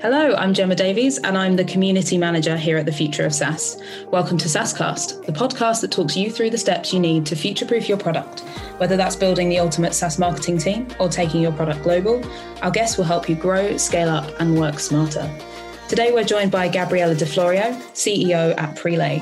Hello, 0.00 0.32
I'm 0.36 0.54
Gemma 0.54 0.76
Davies, 0.76 1.18
and 1.18 1.36
I'm 1.36 1.56
the 1.56 1.64
community 1.64 2.18
manager 2.18 2.56
here 2.56 2.76
at 2.76 2.86
the 2.86 2.92
Future 2.92 3.26
of 3.26 3.34
SaaS. 3.34 3.82
Welcome 4.12 4.38
to 4.38 4.46
SaaScast, 4.46 5.26
the 5.26 5.32
podcast 5.32 5.80
that 5.80 5.90
talks 5.90 6.16
you 6.16 6.30
through 6.30 6.50
the 6.50 6.56
steps 6.56 6.92
you 6.92 7.00
need 7.00 7.26
to 7.26 7.34
future 7.34 7.66
proof 7.66 7.88
your 7.88 7.98
product. 7.98 8.42
Whether 8.78 8.96
that's 8.96 9.16
building 9.16 9.48
the 9.48 9.58
ultimate 9.58 9.94
SaaS 9.94 10.16
marketing 10.16 10.58
team 10.58 10.86
or 11.00 11.08
taking 11.08 11.40
your 11.40 11.50
product 11.50 11.82
global, 11.82 12.24
our 12.62 12.70
guests 12.70 12.96
will 12.96 13.06
help 13.06 13.28
you 13.28 13.34
grow, 13.34 13.76
scale 13.76 14.08
up, 14.08 14.30
and 14.38 14.56
work 14.56 14.78
smarter. 14.78 15.28
Today, 15.88 16.12
we're 16.12 16.22
joined 16.22 16.52
by 16.52 16.68
Gabriella 16.68 17.16
DeFlorio, 17.16 17.74
CEO 17.94 18.56
at 18.56 18.76
Prelay. 18.76 19.18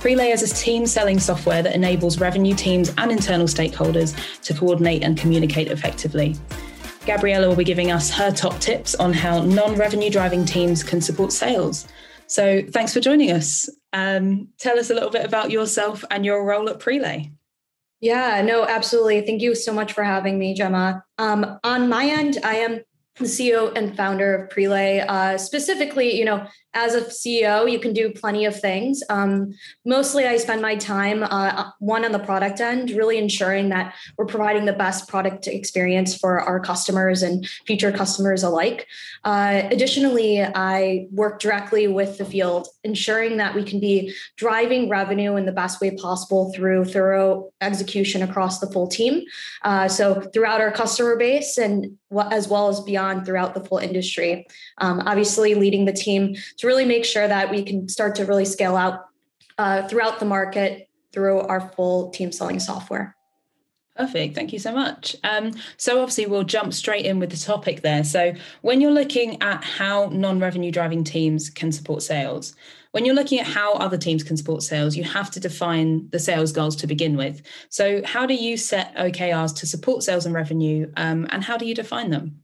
Prelay 0.00 0.32
is 0.32 0.42
a 0.42 0.52
team 0.52 0.86
selling 0.86 1.20
software 1.20 1.62
that 1.62 1.76
enables 1.76 2.18
revenue 2.18 2.56
teams 2.56 2.92
and 2.98 3.12
internal 3.12 3.46
stakeholders 3.46 4.16
to 4.42 4.54
coordinate 4.54 5.04
and 5.04 5.16
communicate 5.16 5.68
effectively. 5.68 6.34
Gabriella 7.06 7.48
will 7.48 7.56
be 7.56 7.64
giving 7.64 7.92
us 7.92 8.10
her 8.10 8.32
top 8.32 8.58
tips 8.58 8.94
on 8.96 9.12
how 9.12 9.42
non 9.42 9.76
revenue 9.76 10.10
driving 10.10 10.44
teams 10.44 10.82
can 10.82 11.00
support 11.00 11.32
sales. 11.32 11.86
So, 12.26 12.62
thanks 12.70 12.92
for 12.92 13.00
joining 13.00 13.30
us. 13.30 13.68
Um, 13.92 14.48
tell 14.58 14.78
us 14.78 14.90
a 14.90 14.94
little 14.94 15.10
bit 15.10 15.24
about 15.24 15.50
yourself 15.50 16.04
and 16.10 16.24
your 16.24 16.44
role 16.44 16.68
at 16.68 16.80
Prelay. 16.80 17.30
Yeah, 18.00 18.42
no, 18.42 18.66
absolutely. 18.66 19.22
Thank 19.22 19.40
you 19.40 19.54
so 19.54 19.72
much 19.72 19.92
for 19.92 20.04
having 20.04 20.38
me, 20.38 20.52
Gemma. 20.52 21.04
Um, 21.16 21.58
on 21.62 21.88
my 21.88 22.06
end, 22.06 22.38
I 22.42 22.56
am 22.56 22.80
the 23.18 23.24
CEO 23.24 23.72
and 23.74 23.96
founder 23.96 24.34
of 24.34 24.50
Prelay. 24.50 25.04
Uh, 25.08 25.38
specifically, 25.38 26.18
you 26.18 26.24
know, 26.24 26.46
as 26.76 26.94
a 26.94 27.00
CEO, 27.00 27.70
you 27.70 27.78
can 27.80 27.94
do 27.94 28.12
plenty 28.12 28.44
of 28.44 28.60
things. 28.60 29.02
Um, 29.08 29.54
mostly, 29.86 30.26
I 30.26 30.36
spend 30.36 30.60
my 30.60 30.76
time 30.76 31.22
uh, 31.22 31.70
one 31.78 32.04
on 32.04 32.12
the 32.12 32.18
product 32.18 32.60
end, 32.60 32.90
really 32.90 33.16
ensuring 33.16 33.70
that 33.70 33.94
we're 34.18 34.26
providing 34.26 34.66
the 34.66 34.74
best 34.74 35.08
product 35.08 35.46
experience 35.46 36.14
for 36.14 36.38
our 36.38 36.60
customers 36.60 37.22
and 37.22 37.48
future 37.66 37.90
customers 37.90 38.42
alike. 38.42 38.86
Uh, 39.24 39.62
additionally, 39.70 40.42
I 40.42 41.06
work 41.10 41.40
directly 41.40 41.88
with 41.88 42.18
the 42.18 42.26
field, 42.26 42.68
ensuring 42.84 43.38
that 43.38 43.54
we 43.54 43.64
can 43.64 43.80
be 43.80 44.14
driving 44.36 44.90
revenue 44.90 45.36
in 45.36 45.46
the 45.46 45.52
best 45.52 45.80
way 45.80 45.92
possible 45.96 46.52
through 46.52 46.84
thorough 46.84 47.50
execution 47.62 48.20
across 48.22 48.60
the 48.60 48.66
full 48.66 48.86
team. 48.86 49.22
Uh, 49.62 49.88
so, 49.88 50.20
throughout 50.34 50.60
our 50.60 50.70
customer 50.70 51.16
base 51.16 51.56
and 51.56 51.96
as 52.30 52.48
well 52.48 52.68
as 52.68 52.80
beyond 52.80 53.26
throughout 53.26 53.54
the 53.54 53.64
full 53.64 53.78
industry. 53.78 54.46
Um, 54.78 55.00
obviously, 55.06 55.54
leading 55.54 55.84
the 55.84 55.92
team 55.92 56.36
to 56.58 56.65
really 56.66 56.84
make 56.84 57.04
sure 57.04 57.26
that 57.26 57.50
we 57.50 57.62
can 57.62 57.88
start 57.88 58.16
to 58.16 58.24
really 58.24 58.44
scale 58.44 58.76
out 58.76 59.06
uh, 59.58 59.86
throughout 59.88 60.18
the 60.18 60.26
market 60.26 60.88
through 61.12 61.40
our 61.40 61.60
full 61.60 62.10
team 62.10 62.32
selling 62.32 62.60
software. 62.60 63.16
Perfect. 63.96 64.34
Thank 64.34 64.52
you 64.52 64.58
so 64.58 64.72
much. 64.72 65.16
Um, 65.24 65.52
so, 65.78 66.00
obviously, 66.00 66.26
we'll 66.26 66.44
jump 66.44 66.74
straight 66.74 67.06
in 67.06 67.18
with 67.18 67.30
the 67.30 67.38
topic 67.38 67.80
there. 67.80 68.04
So, 68.04 68.34
when 68.60 68.82
you're 68.82 68.90
looking 68.92 69.40
at 69.42 69.64
how 69.64 70.10
non 70.12 70.38
revenue 70.38 70.70
driving 70.70 71.02
teams 71.02 71.48
can 71.48 71.72
support 71.72 72.02
sales, 72.02 72.54
when 72.90 73.06
you're 73.06 73.14
looking 73.14 73.40
at 73.40 73.46
how 73.46 73.72
other 73.74 73.96
teams 73.96 74.22
can 74.22 74.36
support 74.36 74.62
sales, 74.62 74.96
you 74.96 75.04
have 75.04 75.30
to 75.30 75.40
define 75.40 76.08
the 76.10 76.18
sales 76.18 76.52
goals 76.52 76.76
to 76.76 76.86
begin 76.86 77.16
with. 77.16 77.40
So, 77.70 78.02
how 78.04 78.26
do 78.26 78.34
you 78.34 78.58
set 78.58 78.94
OKRs 78.96 79.56
to 79.56 79.66
support 79.66 80.02
sales 80.02 80.26
and 80.26 80.34
revenue, 80.34 80.92
um, 80.98 81.26
and 81.30 81.42
how 81.42 81.56
do 81.56 81.64
you 81.64 81.74
define 81.74 82.10
them? 82.10 82.42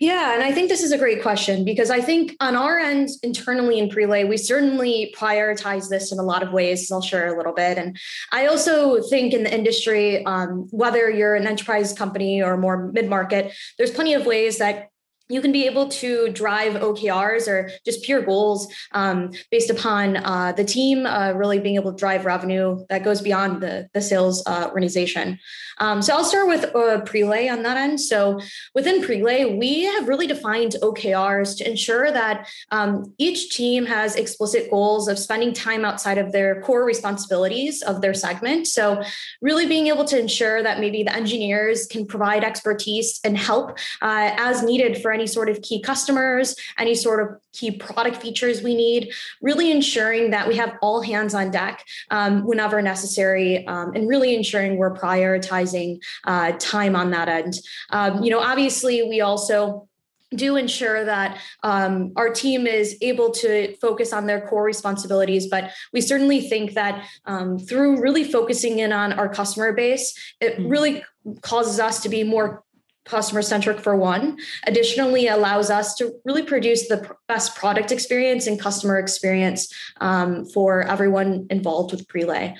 Yeah, 0.00 0.34
and 0.34 0.42
I 0.42 0.52
think 0.52 0.68
this 0.68 0.82
is 0.82 0.92
a 0.92 0.98
great 0.98 1.22
question 1.22 1.64
because 1.64 1.90
I 1.90 2.00
think 2.00 2.36
on 2.40 2.54
our 2.54 2.78
end, 2.78 3.08
internally 3.22 3.78
in 3.78 3.88
Prelay, 3.88 4.28
we 4.28 4.36
certainly 4.36 5.14
prioritize 5.16 5.88
this 5.88 6.12
in 6.12 6.18
a 6.18 6.22
lot 6.22 6.42
of 6.42 6.52
ways. 6.52 6.90
I'll 6.90 7.00
share 7.00 7.32
a 7.32 7.36
little 7.36 7.54
bit. 7.54 7.78
And 7.78 7.96
I 8.32 8.46
also 8.46 9.00
think 9.02 9.32
in 9.32 9.42
the 9.42 9.54
industry, 9.54 10.24
um, 10.26 10.68
whether 10.70 11.10
you're 11.10 11.34
an 11.34 11.46
enterprise 11.46 11.92
company 11.92 12.42
or 12.42 12.56
more 12.56 12.90
mid 12.92 13.08
market, 13.08 13.52
there's 13.78 13.90
plenty 13.90 14.14
of 14.14 14.26
ways 14.26 14.58
that 14.58 14.90
you 15.28 15.40
can 15.40 15.52
be 15.52 15.66
able 15.66 15.88
to 15.88 16.28
drive 16.30 16.74
OKRs 16.74 17.48
or 17.48 17.70
just 17.84 18.02
pure 18.04 18.22
goals 18.22 18.72
um, 18.92 19.30
based 19.50 19.70
upon 19.70 20.18
uh, 20.18 20.52
the 20.52 20.64
team 20.64 21.04
uh, 21.06 21.32
really 21.32 21.58
being 21.58 21.74
able 21.74 21.92
to 21.92 21.98
drive 21.98 22.24
revenue 22.24 22.84
that 22.88 23.02
goes 23.02 23.20
beyond 23.20 23.62
the, 23.62 23.88
the 23.92 24.00
sales 24.00 24.42
uh, 24.46 24.66
organization. 24.68 25.38
Um, 25.78 26.00
so 26.00 26.14
I'll 26.14 26.24
start 26.24 26.48
with 26.48 26.64
uh, 26.64 27.00
Prelay 27.02 27.50
on 27.52 27.62
that 27.62 27.76
end. 27.76 28.00
So 28.00 28.40
within 28.74 29.02
Prelay, 29.02 29.58
we 29.58 29.84
have 29.84 30.08
really 30.08 30.26
defined 30.26 30.76
OKRs 30.80 31.58
to 31.58 31.68
ensure 31.68 32.10
that 32.10 32.48
um, 32.70 33.12
each 33.18 33.54
team 33.54 33.84
has 33.86 34.14
explicit 34.14 34.70
goals 34.70 35.08
of 35.08 35.18
spending 35.18 35.52
time 35.52 35.84
outside 35.84 36.18
of 36.18 36.32
their 36.32 36.62
core 36.62 36.84
responsibilities 36.84 37.82
of 37.82 38.00
their 38.00 38.14
segment. 38.14 38.68
So 38.68 39.02
really 39.42 39.66
being 39.66 39.88
able 39.88 40.04
to 40.06 40.18
ensure 40.18 40.62
that 40.62 40.80
maybe 40.80 41.02
the 41.02 41.14
engineers 41.14 41.86
can 41.86 42.06
provide 42.06 42.44
expertise 42.44 43.20
and 43.24 43.36
help 43.36 43.72
uh, 44.00 44.30
as 44.36 44.62
needed 44.62 45.02
for 45.02 45.15
any 45.16 45.26
sort 45.26 45.48
of 45.48 45.62
key 45.62 45.80
customers, 45.80 46.54
any 46.78 46.94
sort 46.94 47.20
of 47.22 47.40
key 47.52 47.70
product 47.70 48.16
features 48.16 48.62
we 48.62 48.74
need, 48.74 49.12
really 49.40 49.70
ensuring 49.70 50.30
that 50.30 50.46
we 50.46 50.56
have 50.56 50.74
all 50.82 51.00
hands 51.00 51.34
on 51.34 51.50
deck 51.50 51.82
um, 52.10 52.44
whenever 52.44 52.82
necessary, 52.82 53.66
um, 53.66 53.92
and 53.94 54.06
really 54.08 54.34
ensuring 54.34 54.76
we're 54.76 54.94
prioritizing 54.94 55.98
uh, 56.24 56.52
time 56.58 56.94
on 56.94 57.10
that 57.10 57.28
end. 57.28 57.54
Um, 57.90 58.22
you 58.22 58.30
know, 58.30 58.40
obviously, 58.40 59.02
we 59.02 59.22
also 59.22 59.88
do 60.34 60.56
ensure 60.56 61.04
that 61.04 61.40
um, 61.62 62.12
our 62.16 62.30
team 62.30 62.66
is 62.66 62.98
able 63.00 63.30
to 63.30 63.74
focus 63.76 64.12
on 64.12 64.26
their 64.26 64.40
core 64.48 64.64
responsibilities 64.64 65.46
but 65.48 65.70
we 65.92 66.00
certainly 66.00 66.40
think 66.40 66.74
that 66.74 67.06
um, 67.26 67.58
through 67.58 68.00
really 68.02 68.24
focusing 68.24 68.80
in 68.80 68.92
on 68.92 69.12
our 69.12 69.28
customer 69.28 69.72
base 69.72 70.18
it 70.40 70.54
mm-hmm. 70.54 70.68
really 70.68 71.04
causes 71.42 71.78
us 71.78 72.02
to 72.02 72.08
be 72.08 72.24
more 72.24 72.64
customer 73.06 73.42
centric 73.42 73.80
for 73.80 73.96
one. 73.96 74.36
Additionally 74.66 75.28
allows 75.28 75.70
us 75.70 75.94
to 75.94 76.12
really 76.24 76.42
produce 76.42 76.88
the 76.88 77.08
best 77.28 77.56
product 77.56 77.90
experience 77.92 78.46
and 78.46 78.60
customer 78.60 78.98
experience 78.98 79.72
um, 80.00 80.44
for 80.46 80.82
everyone 80.82 81.46
involved 81.50 81.92
with 81.92 82.06
prelay 82.08 82.56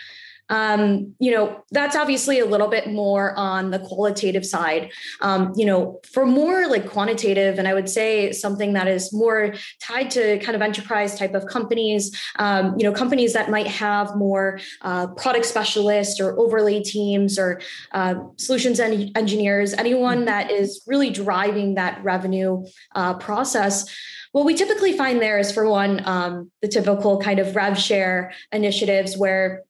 um, 0.49 1.15
you 1.19 1.33
know, 1.33 1.65
that's 1.71 1.97
obviously 1.97 2.39
a 2.39 2.47
little 2.47 2.69
bit 2.69 2.89
more 2.89 3.37
on 3.37 3.71
the 3.71 3.79
qualitative 3.79 4.47
side. 4.47 4.91
Um, 5.21 5.53
you 5.57 5.67
know, 5.67 6.01
for 6.13 6.25
more 6.25 6.69
like 6.69 6.89
quantitative, 6.89 7.59
and 7.59 7.67
I 7.67 7.75
would 7.75 7.89
say 7.89 8.33
something 8.33 8.75
that 8.75 8.87
is 8.87 9.13
more 9.13 9.55
tied 9.83 10.11
to 10.13 10.39
kind 10.39 10.55
of 10.55 10.63
enterprise 10.63 11.19
type 11.19 11.35
of 11.35 11.47
companies, 11.47 12.17
um, 12.39 12.75
you 12.79 12.85
know, 12.85 12.93
companies 12.93 13.33
that 13.33 13.51
might 13.51 13.67
have 13.67 14.15
more 14.17 14.61
uh, 14.83 15.09
product 15.09 15.47
specialists 15.47 16.21
or 16.21 16.39
overlay 16.39 16.83
teams 16.83 17.39
or 17.39 17.61
uh, 17.93 18.15
solutions 18.37 18.79
en- 18.79 19.11
engineers, 19.17 19.75
anyone 19.75 20.19
mm-hmm. 20.19 20.27
that 20.27 20.51
is 20.51 20.83
really 20.87 21.11
driving 21.11 21.75
that 21.75 22.03
revenue 22.05 22.65
uh, 22.95 23.15
process 23.15 23.89
what 24.33 24.45
we 24.45 24.53
typically 24.53 24.95
find 24.95 25.23
there 25.23 25.39
is 25.39 25.51
for 25.51 25.67
one 25.67 26.07
um, 26.07 26.51
the 26.61 26.69
typical 26.69 27.19
kind 27.19 27.39
of 27.39 27.57
rev 27.57 27.79
share 27.79 28.35
initiatives 28.53 29.17
where 29.17 29.63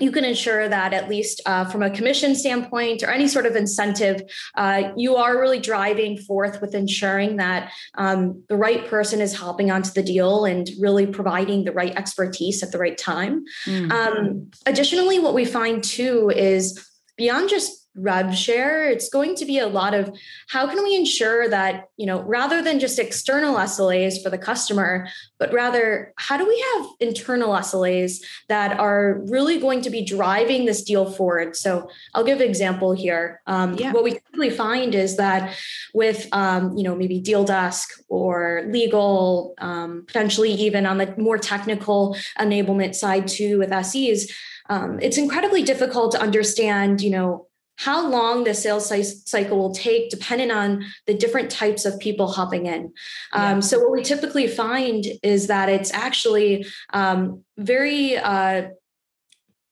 you 0.00 0.10
can 0.10 0.24
ensure 0.24 0.68
that 0.68 0.92
at 0.92 1.08
least 1.08 1.40
uh, 1.46 1.64
from 1.66 1.82
a 1.82 1.90
commission 1.90 2.34
standpoint 2.34 3.02
or 3.02 3.10
any 3.10 3.28
sort 3.28 3.46
of 3.46 3.54
incentive, 3.54 4.22
uh, 4.56 4.90
you 4.96 5.14
are 5.14 5.40
really 5.40 5.60
driving 5.60 6.18
forth 6.18 6.60
with 6.60 6.74
ensuring 6.74 7.36
that 7.36 7.72
um, 7.96 8.42
the 8.48 8.56
right 8.56 8.86
person 8.88 9.20
is 9.20 9.34
hopping 9.34 9.70
onto 9.70 9.90
the 9.90 10.02
deal 10.02 10.44
and 10.44 10.68
really 10.80 11.06
providing 11.06 11.64
the 11.64 11.72
right 11.72 11.94
expertise 11.96 12.62
at 12.62 12.72
the 12.72 12.78
right 12.78 12.98
time. 12.98 13.44
Mm-hmm. 13.66 13.92
Um, 13.92 14.50
additionally, 14.66 15.20
what 15.20 15.34
we 15.34 15.44
find 15.44 15.82
too 15.84 16.30
is 16.34 16.88
beyond 17.16 17.48
just 17.48 17.83
rev 17.96 18.34
share 18.34 18.88
it's 18.88 19.08
going 19.08 19.36
to 19.36 19.44
be 19.44 19.58
a 19.58 19.68
lot 19.68 19.94
of 19.94 20.12
how 20.48 20.66
can 20.66 20.82
we 20.82 20.96
ensure 20.96 21.48
that 21.48 21.88
you 21.96 22.06
know 22.06 22.22
rather 22.22 22.60
than 22.60 22.80
just 22.80 22.98
external 22.98 23.56
slas 23.68 24.20
for 24.20 24.30
the 24.30 24.38
customer 24.38 25.06
but 25.38 25.52
rather 25.52 26.12
how 26.16 26.36
do 26.36 26.46
we 26.46 26.64
have 26.74 26.86
internal 26.98 27.54
slas 27.62 28.20
that 28.48 28.78
are 28.80 29.20
really 29.28 29.60
going 29.60 29.80
to 29.80 29.90
be 29.90 30.04
driving 30.04 30.64
this 30.64 30.82
deal 30.82 31.08
forward 31.08 31.54
so 31.54 31.88
i'll 32.14 32.24
give 32.24 32.40
an 32.40 32.48
example 32.48 32.92
here 32.92 33.40
um, 33.46 33.74
yeah. 33.74 33.92
what 33.92 34.02
we 34.02 34.12
typically 34.12 34.50
find 34.50 34.94
is 34.94 35.16
that 35.16 35.56
with 35.94 36.26
um, 36.32 36.76
you 36.76 36.82
know 36.82 36.96
maybe 36.96 37.20
deal 37.20 37.44
desk 37.44 37.90
or 38.08 38.64
legal 38.66 39.54
um, 39.58 40.02
potentially 40.06 40.50
even 40.50 40.84
on 40.84 40.98
the 40.98 41.14
more 41.16 41.38
technical 41.38 42.16
enablement 42.40 42.94
side 42.94 43.28
too 43.28 43.58
with 43.58 43.72
ses 43.84 44.32
um, 44.68 44.98
it's 45.00 45.18
incredibly 45.18 45.62
difficult 45.62 46.10
to 46.12 46.20
understand 46.20 47.00
you 47.00 47.10
know 47.10 47.46
how 47.76 48.08
long 48.08 48.44
the 48.44 48.54
sales 48.54 48.92
cycle 49.26 49.58
will 49.58 49.74
take 49.74 50.10
depending 50.10 50.50
on 50.50 50.84
the 51.06 51.14
different 51.14 51.50
types 51.50 51.84
of 51.84 51.98
people 51.98 52.28
hopping 52.28 52.66
in. 52.66 52.92
Yeah. 53.34 53.52
Um, 53.52 53.62
so 53.62 53.80
what 53.80 53.92
we 53.92 54.02
typically 54.02 54.46
find 54.46 55.04
is 55.22 55.48
that 55.48 55.68
it's 55.68 55.92
actually 55.92 56.66
um, 56.92 57.42
very 57.56 58.16
uh, 58.16 58.68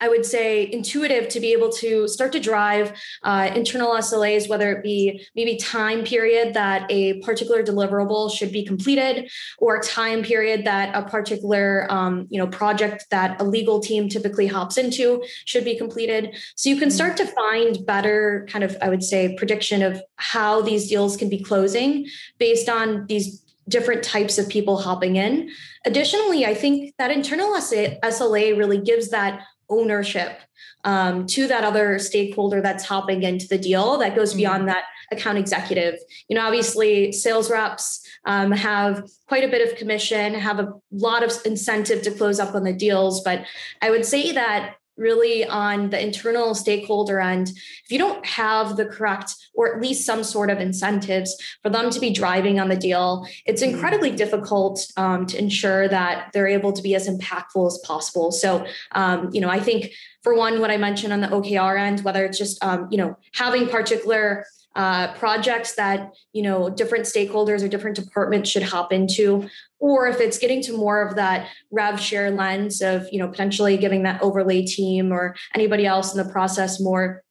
I 0.02 0.08
would 0.08 0.26
say, 0.26 0.68
intuitive 0.72 1.28
to 1.28 1.38
be 1.38 1.52
able 1.52 1.70
to 1.74 2.08
start 2.08 2.32
to 2.32 2.40
drive 2.40 2.92
uh, 3.22 3.52
internal 3.54 3.92
SLAs, 3.92 4.48
whether 4.48 4.72
it 4.72 4.82
be 4.82 5.24
maybe 5.36 5.56
time 5.56 6.02
period 6.02 6.54
that 6.54 6.90
a 6.90 7.20
particular 7.20 7.62
deliverable 7.62 8.28
should 8.36 8.50
be 8.50 8.64
completed, 8.64 9.30
or 9.58 9.80
time 9.80 10.24
period 10.24 10.64
that 10.64 10.92
a 10.96 11.08
particular 11.08 11.86
um, 11.88 12.26
you 12.30 12.38
know 12.38 12.48
project 12.48 13.06
that 13.10 13.40
a 13.40 13.44
legal 13.44 13.78
team 13.78 14.08
typically 14.08 14.48
hops 14.48 14.76
into 14.76 15.22
should 15.44 15.64
be 15.64 15.78
completed. 15.78 16.36
So 16.56 16.68
you 16.68 16.76
can 16.76 16.88
mm-hmm. 16.88 16.96
start 16.96 17.16
to 17.18 17.26
find 17.26 17.86
better 17.86 18.48
kind 18.50 18.64
of, 18.64 18.76
I 18.82 18.88
would 18.88 19.04
say, 19.04 19.36
prediction 19.36 19.82
of 19.82 20.02
how 20.16 20.62
these 20.62 20.88
deals 20.88 21.16
can 21.16 21.28
be 21.28 21.38
closing 21.38 22.08
based 22.38 22.68
on 22.68 23.06
these 23.06 23.40
different 23.68 24.02
types 24.02 24.38
of 24.38 24.48
people 24.48 24.78
hopping 24.78 25.16
in. 25.16 25.50
Additionally, 25.86 26.44
I 26.44 26.54
think 26.54 26.94
that 26.98 27.10
internal 27.10 27.52
SLA 27.54 28.58
really 28.58 28.78
gives 28.78 29.10
that 29.10 29.42
ownership 29.72 30.38
um, 30.84 31.26
to 31.28 31.46
that 31.48 31.64
other 31.64 31.98
stakeholder 31.98 32.60
that's 32.60 32.84
hopping 32.84 33.22
into 33.22 33.46
the 33.48 33.58
deal 33.58 33.98
that 33.98 34.14
goes 34.14 34.30
mm-hmm. 34.30 34.38
beyond 34.38 34.68
that 34.68 34.84
account 35.10 35.38
executive. 35.38 35.94
You 36.28 36.36
know, 36.36 36.46
obviously, 36.46 37.12
sales 37.12 37.50
reps 37.50 38.06
um, 38.24 38.50
have 38.52 39.08
quite 39.26 39.44
a 39.44 39.48
bit 39.48 39.68
of 39.68 39.78
commission, 39.78 40.34
have 40.34 40.58
a 40.58 40.72
lot 40.90 41.22
of 41.22 41.32
incentive 41.44 42.02
to 42.02 42.10
close 42.10 42.40
up 42.40 42.54
on 42.54 42.64
the 42.64 42.72
deals. 42.72 43.22
But 43.22 43.44
I 43.80 43.90
would 43.90 44.04
say 44.04 44.32
that 44.32 44.76
really 45.02 45.44
on 45.44 45.90
the 45.90 46.00
internal 46.00 46.54
stakeholder 46.54 47.20
end, 47.20 47.48
if 47.48 47.90
you 47.90 47.98
don't 47.98 48.24
have 48.24 48.76
the 48.76 48.86
correct 48.86 49.34
or 49.52 49.74
at 49.74 49.82
least 49.82 50.06
some 50.06 50.24
sort 50.24 50.48
of 50.48 50.60
incentives 50.60 51.36
for 51.62 51.68
them 51.68 51.90
to 51.90 52.00
be 52.00 52.10
driving 52.10 52.60
on 52.60 52.68
the 52.68 52.76
deal, 52.76 53.26
it's 53.44 53.62
mm-hmm. 53.62 53.74
incredibly 53.74 54.12
difficult 54.12 54.86
um, 54.96 55.26
to 55.26 55.38
ensure 55.38 55.88
that 55.88 56.30
they're 56.32 56.46
able 56.46 56.72
to 56.72 56.82
be 56.82 56.94
as 56.94 57.08
impactful 57.08 57.66
as 57.66 57.78
possible. 57.84 58.30
So, 58.30 58.64
um, 58.92 59.28
you 59.32 59.40
know, 59.40 59.50
I 59.50 59.60
think 59.60 59.92
for 60.22 60.34
one, 60.34 60.60
what 60.60 60.70
I 60.70 60.76
mentioned 60.76 61.12
on 61.12 61.20
the 61.20 61.28
OKR 61.28 61.78
end, 61.78 62.00
whether 62.00 62.24
it's 62.24 62.38
just, 62.38 62.62
um, 62.64 62.86
you 62.90 62.98
know, 62.98 63.18
having 63.34 63.68
particular 63.68 64.46
uh, 64.74 65.12
projects 65.14 65.74
that 65.74 66.14
you 66.32 66.42
know 66.42 66.70
different 66.70 67.04
stakeholders 67.04 67.62
or 67.62 67.68
different 67.68 67.96
departments 67.96 68.48
should 68.48 68.62
hop 68.62 68.92
into 68.92 69.46
or 69.82 70.06
if 70.06 70.20
it's 70.20 70.38
getting 70.38 70.62
to 70.62 70.76
more 70.76 71.02
of 71.02 71.16
that 71.16 71.48
rev 71.72 72.00
share 72.00 72.30
lens 72.30 72.80
of 72.80 73.06
you 73.12 73.18
know 73.18 73.28
potentially 73.28 73.76
giving 73.76 74.04
that 74.04 74.22
overlay 74.22 74.64
team 74.64 75.12
or 75.12 75.34
anybody 75.54 75.84
else 75.84 76.14
in 76.14 76.24
the 76.24 76.32
process 76.32 76.80
more 76.80 77.22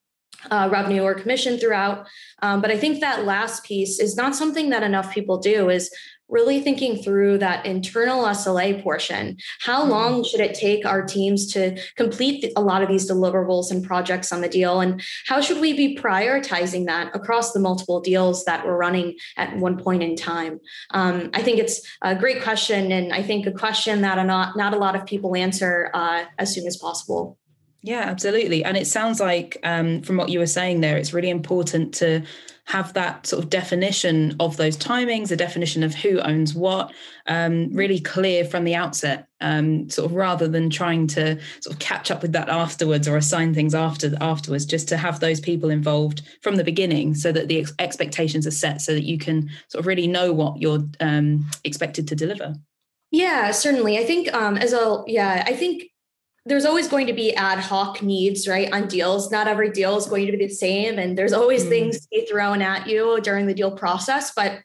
uh, 0.50 0.68
revenue 0.72 1.04
or 1.04 1.14
commission 1.14 1.58
throughout. 1.58 2.08
Um, 2.42 2.62
but 2.62 2.72
i 2.72 2.78
think 2.78 3.00
that 3.00 3.26
last 3.26 3.64
piece 3.64 4.00
is 4.00 4.16
not 4.16 4.36
something 4.36 4.70
that 4.72 4.84
enough 4.84 5.14
people 5.14 5.38
do 5.38 5.70
is 5.70 5.90
really 6.32 6.62
thinking 6.62 6.96
through 6.96 7.38
that 7.40 7.66
internal 7.66 8.24
SLA 8.24 8.82
portion. 8.82 9.38
How 9.60 9.82
mm-hmm. 9.82 9.92
long 9.92 10.24
should 10.24 10.40
it 10.40 10.56
take 10.56 10.86
our 10.86 11.04
teams 11.04 11.52
to 11.54 11.78
complete 11.96 12.52
a 12.56 12.62
lot 12.62 12.82
of 12.82 12.90
these 12.90 13.10
deliverables 13.10 13.70
and 13.70 13.84
projects 13.84 14.32
on 14.32 14.42
the 14.42 14.50
deal? 14.50 14.80
And 14.80 15.04
how 15.28 15.42
should 15.42 15.60
we 15.60 15.74
be 15.74 15.96
prioritizing 15.96 16.86
that 16.88 17.14
across 17.14 17.52
the 17.52 17.60
multiple 17.60 18.00
deals 18.00 18.46
that 18.46 18.66
we're 18.66 18.78
running 18.78 19.16
at 19.38 19.56
one 19.58 19.78
point 19.78 20.02
in 20.02 20.16
time? 20.16 20.60
Um, 20.92 21.30
I 21.34 21.44
think 21.44 21.60
it's 21.60 21.86
a 22.02 22.16
great 22.16 22.42
question. 22.42 22.92
And 22.92 23.14
I 23.14 23.22
think 23.22 23.46
a 23.46 23.52
question 23.52 24.02
that 24.02 24.26
not, 24.26 24.56
not 24.56 24.74
a 24.74 24.78
lot 24.78 24.96
of 24.96 25.06
people 25.06 25.36
answer 25.36 25.92
uh, 25.94 26.26
as 26.40 26.54
soon 26.54 26.66
as 26.66 26.78
possible. 26.78 27.38
Yeah, 27.84 28.02
absolutely. 28.02 28.64
And 28.64 28.78
it 28.78 28.86
sounds 28.86 29.20
like 29.20 29.58
um, 29.64 30.02
from 30.04 30.18
what 30.18 30.30
you 30.30 30.40
were 30.40 30.48
saying 30.48 30.82
there, 30.82 30.98
it's 30.98 31.14
really 31.14 31.32
important 31.32 31.96
to 31.96 32.22
have 32.66 32.94
that 32.94 33.26
sort 33.28 33.44
of 33.44 33.50
definition 33.50 34.36
of 34.40 34.58
those 34.58 34.78
timings, 34.78 35.32
a 35.32 35.36
definition 35.36 35.84
of 35.84 35.96
who 35.96 36.20
owns 36.20 36.54
what, 36.54 36.94
um, 37.28 37.70
really 37.74 38.00
clear 38.00 38.46
from 38.46 38.64
the 38.64 38.76
outset, 38.76 39.28
um, 39.42 39.90
sort 39.90 40.06
of 40.06 40.16
rather 40.16 40.48
than 40.48 40.70
trying 40.70 41.08
to 41.08 41.40
sort 41.60 41.74
of 41.74 41.80
catch 41.80 42.12
up 42.12 42.22
with 42.22 42.32
that 42.34 42.50
afterwards 42.50 43.08
or 43.08 43.18
assign 43.18 43.54
things 43.54 43.74
after 43.74 44.12
afterwards, 44.22 44.66
just 44.66 44.88
to 44.88 44.98
have 44.98 45.20
those 45.20 45.40
people 45.40 45.70
involved 45.70 46.22
from 46.42 46.56
the 46.56 46.64
beginning 46.64 47.16
so 47.16 47.32
that 47.32 47.48
the 47.48 47.60
ex- 47.60 47.74
expectations 47.80 48.46
are 48.46 48.52
set 48.52 48.82
so 48.82 48.94
that 48.94 49.06
you 49.06 49.18
can 49.18 49.50
sort 49.68 49.80
of 49.80 49.88
really 49.88 50.08
know 50.08 50.32
what 50.32 50.62
you're 50.62 50.84
um, 51.00 51.46
expected 51.64 52.08
to 52.08 52.16
deliver. 52.16 52.56
Yeah, 53.12 53.52
certainly. 53.52 53.98
I 53.98 54.06
think 54.06 54.34
um, 54.34 54.58
as 54.58 54.72
a 54.72 55.04
yeah, 55.06 55.44
I 55.46 55.54
think 55.54 55.91
there's 56.46 56.66
always 56.66 56.88
going 56.88 57.08
to 57.08 57.14
be 57.14 57.36
ad 57.36 57.60
hoc 57.60 58.02
needs, 58.02 58.48
right, 58.48 58.72
on 58.74 58.88
deals. 58.88 59.32
Not 59.32 59.48
every 59.48 59.70
deal 59.70 59.98
is 59.98 60.08
going 60.08 60.26
to 60.26 60.32
be 60.32 60.48
the 60.48 60.54
same, 60.54 60.98
and 60.98 61.18
there's 61.18 61.34
always 61.34 61.64
mm. 61.66 61.70
things 61.70 62.02
to 62.02 62.08
be 62.10 62.26
thrown 62.26 62.62
at 62.62 62.88
you 62.88 63.20
during 63.22 63.46
the 63.46 63.54
deal 63.54 63.72
process. 63.72 64.32
But 64.36 64.60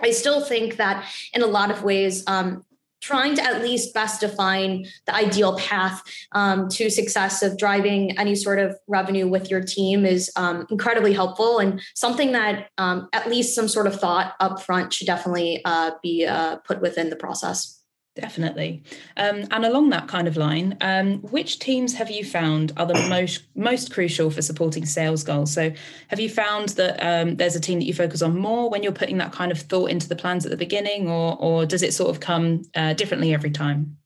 I 0.00 0.12
still 0.12 0.40
think 0.40 0.76
that 0.76 1.04
in 1.34 1.42
a 1.42 1.46
lot 1.46 1.70
of 1.70 1.82
ways, 1.82 2.24
um, 2.26 2.64
trying 3.00 3.34
to 3.34 3.42
at 3.42 3.62
least 3.62 3.94
best 3.94 4.20
define 4.20 4.86
the 5.06 5.14
ideal 5.14 5.56
path 5.58 6.02
um, 6.32 6.68
to 6.68 6.90
success 6.90 7.42
of 7.42 7.56
driving 7.56 8.16
any 8.18 8.34
sort 8.34 8.58
of 8.58 8.76
revenue 8.88 9.26
with 9.26 9.50
your 9.50 9.62
team 9.62 10.04
is 10.04 10.30
um, 10.36 10.66
incredibly 10.70 11.14
helpful 11.14 11.58
and 11.58 11.80
something 11.94 12.32
that 12.32 12.68
um, 12.78 13.08
at 13.12 13.28
least 13.28 13.54
some 13.54 13.68
sort 13.68 13.86
of 13.86 13.98
thought 13.98 14.34
up 14.40 14.62
front 14.62 14.92
should 14.92 15.06
definitely 15.06 15.62
uh, 15.64 15.92
be 16.02 16.26
uh, 16.26 16.56
put 16.56 16.80
within 16.80 17.10
the 17.10 17.16
process. 17.16 17.79
Definitely. 18.16 18.82
Um, 19.16 19.44
and 19.52 19.64
along 19.64 19.90
that 19.90 20.08
kind 20.08 20.26
of 20.26 20.36
line, 20.36 20.76
um, 20.80 21.18
which 21.22 21.60
teams 21.60 21.94
have 21.94 22.10
you 22.10 22.24
found 22.24 22.72
are 22.76 22.84
the 22.84 22.94
most 23.08 23.44
most 23.54 23.92
crucial 23.92 24.30
for 24.30 24.42
supporting 24.42 24.84
sales 24.84 25.22
goals? 25.22 25.52
So, 25.52 25.72
have 26.08 26.18
you 26.18 26.28
found 26.28 26.70
that 26.70 26.98
um, 27.00 27.36
there's 27.36 27.54
a 27.54 27.60
team 27.60 27.78
that 27.78 27.84
you 27.84 27.94
focus 27.94 28.20
on 28.20 28.36
more 28.36 28.68
when 28.68 28.82
you're 28.82 28.92
putting 28.92 29.18
that 29.18 29.32
kind 29.32 29.52
of 29.52 29.60
thought 29.60 29.90
into 29.90 30.08
the 30.08 30.16
plans 30.16 30.44
at 30.44 30.50
the 30.50 30.56
beginning, 30.56 31.08
or 31.08 31.36
or 31.38 31.64
does 31.66 31.82
it 31.84 31.94
sort 31.94 32.10
of 32.10 32.18
come 32.18 32.62
uh, 32.74 32.94
differently 32.94 33.32
every 33.32 33.50
time? 33.50 33.99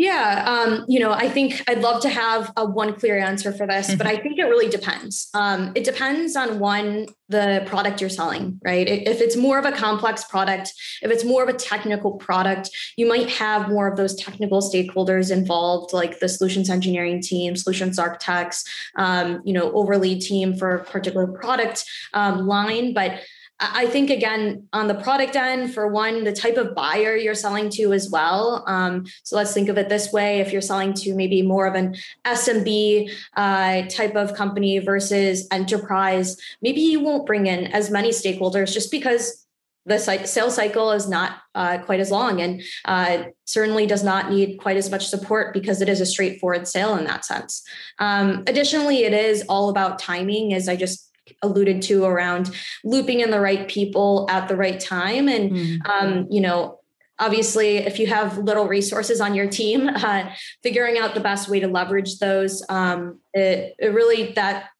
Yeah, 0.00 0.44
um, 0.46 0.86
you 0.88 0.98
know, 0.98 1.12
I 1.12 1.28
think 1.28 1.62
I'd 1.68 1.82
love 1.82 2.00
to 2.00 2.08
have 2.08 2.50
a 2.56 2.64
one 2.64 2.94
clear 2.94 3.18
answer 3.18 3.52
for 3.52 3.66
this, 3.66 3.94
but 3.94 4.06
I 4.06 4.16
think 4.16 4.38
it 4.38 4.44
really 4.44 4.70
depends. 4.70 5.28
Um, 5.34 5.72
it 5.74 5.84
depends 5.84 6.36
on 6.36 6.58
one 6.58 7.04
the 7.28 7.62
product 7.66 8.00
you're 8.00 8.08
selling, 8.08 8.58
right? 8.64 8.88
If 8.88 9.20
it's 9.20 9.36
more 9.36 9.58
of 9.58 9.66
a 9.66 9.72
complex 9.72 10.24
product, 10.24 10.72
if 11.02 11.10
it's 11.10 11.22
more 11.22 11.42
of 11.42 11.50
a 11.50 11.52
technical 11.52 12.12
product, 12.12 12.70
you 12.96 13.06
might 13.06 13.28
have 13.28 13.68
more 13.68 13.88
of 13.88 13.98
those 13.98 14.14
technical 14.14 14.62
stakeholders 14.62 15.30
involved, 15.30 15.92
like 15.92 16.18
the 16.18 16.30
solutions 16.30 16.70
engineering 16.70 17.20
team, 17.20 17.54
solutions 17.54 17.98
architects, 17.98 18.64
um, 18.96 19.42
you 19.44 19.52
know, 19.52 19.70
overlay 19.72 20.18
team 20.18 20.56
for 20.56 20.76
a 20.76 20.82
particular 20.82 21.26
product 21.26 21.84
um, 22.14 22.46
line, 22.46 22.94
but 22.94 23.20
I 23.60 23.86
think 23.86 24.08
again 24.08 24.66
on 24.72 24.88
the 24.88 24.94
product 24.94 25.36
end, 25.36 25.74
for 25.74 25.86
one, 25.86 26.24
the 26.24 26.32
type 26.32 26.56
of 26.56 26.74
buyer 26.74 27.14
you're 27.14 27.34
selling 27.34 27.68
to 27.70 27.92
as 27.92 28.10
well. 28.10 28.64
Um, 28.66 29.04
so 29.22 29.36
let's 29.36 29.52
think 29.52 29.68
of 29.68 29.76
it 29.76 29.90
this 29.90 30.12
way: 30.12 30.40
if 30.40 30.50
you're 30.50 30.62
selling 30.62 30.94
to 30.94 31.14
maybe 31.14 31.42
more 31.42 31.66
of 31.66 31.74
an 31.74 31.94
SMB 32.24 33.10
uh, 33.36 33.82
type 33.88 34.16
of 34.16 34.34
company 34.34 34.78
versus 34.78 35.46
enterprise, 35.50 36.38
maybe 36.62 36.80
you 36.80 37.00
won't 37.00 37.26
bring 37.26 37.46
in 37.46 37.66
as 37.66 37.90
many 37.90 38.10
stakeholders 38.10 38.72
just 38.72 38.90
because 38.90 39.46
the 39.86 39.98
sales 39.98 40.54
cycle 40.54 40.92
is 40.92 41.08
not 41.08 41.38
uh, 41.54 41.78
quite 41.78 42.00
as 42.00 42.10
long 42.10 42.40
and 42.40 42.62
uh, 42.84 43.24
certainly 43.46 43.86
does 43.86 44.04
not 44.04 44.30
need 44.30 44.58
quite 44.58 44.76
as 44.76 44.90
much 44.90 45.08
support 45.08 45.52
because 45.54 45.80
it 45.80 45.88
is 45.88 46.00
a 46.00 46.06
straightforward 46.06 46.68
sale 46.68 46.96
in 46.96 47.04
that 47.04 47.24
sense. 47.24 47.62
Um, 47.98 48.44
additionally, 48.46 49.04
it 49.04 49.12
is 49.12 49.42
all 49.48 49.70
about 49.70 49.98
timing, 49.98 50.52
as 50.52 50.68
I 50.68 50.76
just 50.76 51.09
alluded 51.42 51.82
to 51.82 52.04
around 52.04 52.50
looping 52.84 53.20
in 53.20 53.30
the 53.30 53.40
right 53.40 53.68
people 53.68 54.26
at 54.30 54.48
the 54.48 54.56
right 54.56 54.80
time. 54.80 55.28
And 55.28 55.52
mm. 55.52 55.86
um, 55.88 56.26
you 56.30 56.40
know 56.40 56.80
obviously 57.20 57.76
if 57.76 57.98
you 57.98 58.06
have 58.06 58.38
little 58.38 58.66
resources 58.66 59.20
on 59.20 59.34
your 59.34 59.46
team 59.46 59.88
uh, 59.94 60.30
figuring 60.62 60.98
out 60.98 61.14
the 61.14 61.20
best 61.20 61.48
way 61.48 61.60
to 61.60 61.68
leverage 61.68 62.18
those 62.18 62.64
um, 62.70 63.20
it, 63.34 63.74
it 63.78 63.92
really 63.92 64.32
that 64.32 64.70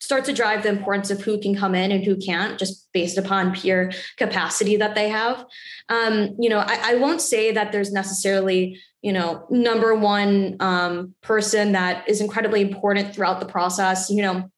starts 0.00 0.26
to 0.26 0.32
drive 0.32 0.62
the 0.62 0.68
importance 0.68 1.10
of 1.10 1.20
who 1.20 1.38
can 1.38 1.54
come 1.54 1.74
in 1.74 1.92
and 1.92 2.04
who 2.04 2.16
can't 2.16 2.58
just 2.58 2.88
based 2.92 3.18
upon 3.18 3.52
pure 3.52 3.92
capacity 4.16 4.76
that 4.76 4.94
they 4.94 5.10
have. 5.10 5.44
Um, 5.88 6.34
you 6.38 6.48
know 6.48 6.58
I, 6.58 6.92
I, 6.92 6.94
won't 6.96 7.20
say 7.20 7.52
that 7.52 7.70
there's 7.70 7.92
necessarily 7.92 8.80
you 9.02 9.12
know 9.12 9.46
number 9.50 9.94
one 9.94 10.56
um, 10.60 11.14
person 11.20 11.72
that 11.72 12.08
is 12.08 12.20
incredibly 12.20 12.62
important 12.62 13.14
throughout 13.14 13.40
the 13.40 13.46
process. 13.46 14.10
You 14.10 14.22
know 14.22 14.50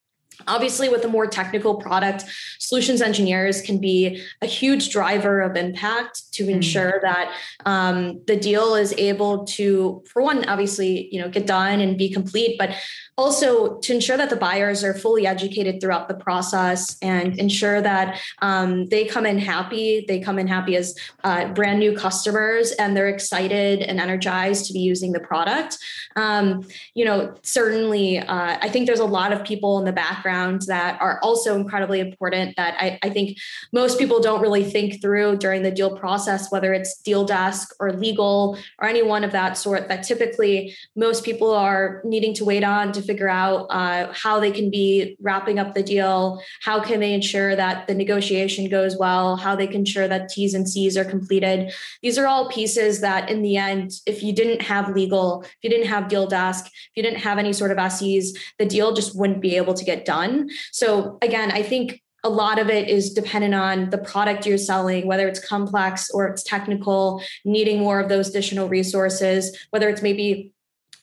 Obviously, 0.47 0.89
with 0.89 1.05
a 1.05 1.09
more 1.09 1.27
technical 1.27 1.77
product, 1.77 2.25
solutions 2.59 3.01
engineers 3.01 3.61
can 3.61 3.79
be 3.79 4.23
a 4.41 4.47
huge 4.47 4.91
driver 4.91 5.41
of 5.41 5.57
impact 5.57 6.33
to 6.33 6.45
hmm. 6.45 6.51
ensure 6.51 6.95
mm. 6.99 7.03
that 7.03 7.35
um, 7.67 8.21
the 8.27 8.37
deal 8.37 8.75
is 8.75 8.93
able 8.99 9.45
to, 9.45 10.03
for 10.07 10.23
one, 10.23 10.45
obviously, 10.49 11.09
you 11.13 11.21
know, 11.21 11.29
get 11.29 11.47
done 11.47 11.81
and 11.81 11.97
be 11.97 12.11
complete, 12.11 12.57
but 12.59 12.71
also 13.17 13.79
to 13.81 13.95
ensure 13.95 14.17
that 14.17 14.31
the 14.31 14.37
buyers 14.37 14.83
are 14.83 14.95
fully 14.95 15.27
educated 15.27 15.81
throughout 15.81 16.09
the 16.09 16.15
process 16.15 16.97
and 17.03 17.39
ensure 17.39 17.81
that 17.81 18.21
um, 18.41 18.89
they 18.89 19.05
come 19.05 19.27
in 19.27 19.39
happy. 19.39 20.05
They 20.09 20.19
come 20.19 20.39
in 20.39 20.49
happy 20.49 20.77
as 20.77 20.97
uh, 21.23 21.49
brand 21.53 21.79
new 21.79 21.95
customers 21.95 22.73
and 22.73 22.97
they're 22.97 23.09
excited 23.09 23.81
and 23.81 24.01
energized 24.01 24.67
to 24.67 24.73
be 24.73 24.81
using 24.81 25.13
the 25.13 25.21
product. 25.21 25.79
Um, 26.17 26.67
you 26.95 27.05
know, 27.05 27.35
certainly, 27.43 28.19
uh, 28.19 28.59
I 28.61 28.69
think 28.69 28.87
there's 28.87 28.99
a 28.99 29.05
lot 29.05 29.33
of 29.33 29.45
people 29.45 29.79
in 29.79 29.85
the 29.85 29.93
background 29.93 30.32
that 30.67 31.01
are 31.01 31.21
also 31.23 31.55
incredibly 31.55 32.01
important 32.01 32.57
that 32.57 32.75
I, 32.81 32.99
I 33.03 33.11
think 33.11 33.39
most 33.73 33.99
people 33.99 34.21
don't 34.21 34.41
really 34.41 34.65
think 34.65 35.03
through 35.03 35.37
during 35.37 35.63
the 35.63 35.71
deal 35.71 35.97
process, 35.97 36.51
whether 36.51 36.73
it's 36.73 36.99
deal 37.03 37.25
desk 37.25 37.75
or 37.79 37.93
legal 37.93 38.59
or 38.81 38.89
any 38.89 39.03
one 39.03 39.25
of 39.25 39.33
that 39.33 39.59
sort 39.59 39.89
that 39.89 40.03
typically 40.03 40.75
most 40.97 41.25
people 41.25 41.53
are 41.53 42.01
needing 42.05 42.35
to 42.35 42.45
wait 42.45 42.65
on 42.65 42.93
to 42.93 43.03
figure 43.03 43.29
out 43.29 43.67
uh, 43.71 44.13
how 44.13 44.41
they 44.41 44.51
can 44.51 44.71
be 44.71 45.17
wrapping 45.21 45.59
up 45.59 45.75
the 45.75 45.83
deal, 45.83 46.43
how 46.63 46.83
can 46.83 47.01
they 47.01 47.13
ensure 47.13 47.55
that 47.55 47.87
the 47.87 47.95
negotiation 47.95 48.69
goes 48.69 48.97
well, 48.97 49.37
how 49.37 49.55
they 49.55 49.67
can 49.67 49.83
ensure 49.83 50.09
that 50.09 50.29
T's 50.29 50.55
and 50.55 50.69
C's 50.69 50.97
are 50.97 51.05
completed. 51.05 51.73
These 52.03 52.19
are 52.19 52.27
all 52.27 52.49
pieces 52.49 53.01
that, 53.01 53.29
in 53.29 53.43
the 53.43 53.57
end, 53.57 53.93
if 54.07 54.23
you 54.23 54.33
didn't 54.33 54.63
have 54.63 54.95
legal, 54.95 55.43
if 55.43 55.57
you 55.63 55.71
didn't 55.71 55.89
have 55.89 56.09
deal 56.09 56.27
desk, 56.27 56.67
if 56.67 56.91
you 56.95 57.03
didn't 57.03 57.19
have 57.19 57.39
any 57.39 57.53
sort 57.53 57.73
of 57.73 57.93
SEs, 57.93 58.33
the 58.59 58.67
deal 58.67 58.95
just 58.95 59.17
wouldn't 59.17 59.41
be 59.41 59.57
able 59.57 59.75
to 59.75 59.85
get 59.85 60.05
done. 60.05 60.12
So 60.73 61.19
again, 61.23 61.51
I 61.51 61.63
think 61.63 62.01
a 62.25 62.29
lot 62.29 62.59
of 62.59 62.71
it 62.71 62.89
is 62.89 63.13
dependent 63.13 63.55
on 63.55 63.91
the 63.91 63.99
product 63.99 64.47
you're 64.47 64.59
selling, 64.59 65.07
whether 65.07 65.27
it's 65.27 65.45
complex 65.45 66.09
or 66.11 66.29
it's 66.29 66.43
technical, 66.43 67.23
needing 67.45 67.81
more 67.81 67.99
of 67.99 68.09
those 68.09 68.29
additional 68.29 68.69
resources, 68.69 69.57
whether 69.71 69.89
it's 69.89 70.03
maybe 70.03 70.53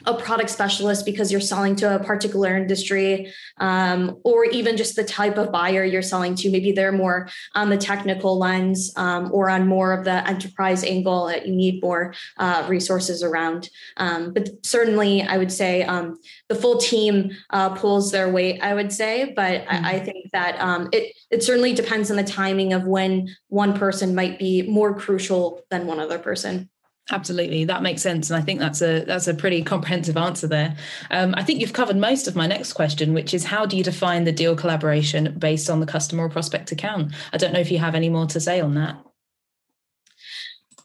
a 0.06 0.14
product 0.14 0.50
specialist 0.50 1.06
because 1.06 1.30
you're 1.30 1.42
selling 1.42 1.76
to 1.76 1.96
a 1.96 2.00
particular 2.00 2.56
industry 2.56 3.34
um, 3.58 4.18
or 4.24 4.46
even 4.46 4.78
just 4.78 4.96
the 4.96 5.04
type 5.04 5.38
of 5.38 5.52
buyer 5.52 5.84
you're 5.84 6.02
selling 6.02 6.36
to. 6.36 6.50
Maybe 6.50 6.72
they're 6.72 6.94
more 6.94 7.28
on 7.54 7.70
the 7.70 7.78
technical 7.78 8.38
lens 8.38 8.94
um, 8.96 9.30
or 9.34 9.50
on 9.50 9.68
more 9.68 9.92
of 9.92 10.06
the 10.06 10.26
enterprise 10.28 10.86
angle 10.86 11.28
that 11.28 11.46
you 11.46 11.54
need 11.54 11.82
more 11.84 12.14
uh, 12.38 12.66
resources 12.70 13.24
around. 13.24 13.70
Um, 13.98 14.32
but 14.34 14.66
certainly 14.66 15.22
i 15.24 15.38
would 15.38 15.52
say 15.52 15.84
um, 15.84 16.18
the 16.48 16.56
full 16.56 16.78
team 16.78 17.32
uh, 17.50 17.70
pulls 17.70 18.12
their 18.12 18.30
weight 18.30 18.62
i 18.62 18.74
would 18.74 18.94
say. 18.94 19.34
But 19.36 19.66
mm-hmm. 19.66 19.86
I, 19.86 19.92
I, 19.94 20.00
think 20.00 20.32
that 20.32 20.60
um, 20.60 20.90
it, 20.94 21.14
it 21.30 21.44
certainly 21.44 21.74
depends 21.74 22.10
on 22.10 22.18
the 22.18 22.24
timing 22.24 22.74
of 22.74 22.86
when 22.86 23.36
one 23.48 23.78
person 23.78 24.16
might 24.16 24.40
be 24.40 24.62
more 24.64 24.94
crucial 24.94 25.62
than 25.70 25.88
one 25.88 26.00
other 26.00 26.20
person 26.20 26.70
Absolutely, 27.12 27.66
that 27.66 27.82
makes 27.82 28.04
sense, 28.04 28.30
and 28.30 28.38
I 28.38 28.42
think 28.42 28.60
that's 28.60 28.84
a 28.84 29.04
that's 29.04 29.28
a 29.28 29.34
pretty 29.34 29.64
comprehensive 29.64 30.16
answer 30.16 30.46
there. 30.46 30.76
Um, 31.10 31.34
I 31.36 31.44
think 31.44 31.60
you've 31.60 31.74
covered 31.74 31.98
most 31.98 32.28
of 32.28 32.36
my 32.36 32.46
next 32.46 32.74
question, 32.74 33.14
which 33.14 33.34
is 33.34 33.46
how 33.46 33.66
do 33.66 33.76
you 33.76 33.84
define 33.84 34.26
the 34.26 34.32
deal 34.32 34.56
collaboration 34.56 35.36
based 35.38 35.72
on 35.72 35.80
the 35.80 35.88
customer 35.88 36.26
or 36.26 36.30
prospect 36.30 36.72
account? 36.72 37.14
I 37.34 37.38
don't 37.38 37.52
know 37.52 37.60
if 37.60 37.72
you 37.72 37.80
have 37.80 37.96
any 37.96 38.10
more 38.10 38.28
to 38.28 38.40
say 38.40 38.62
on 38.62 38.76
that. 38.76 39.09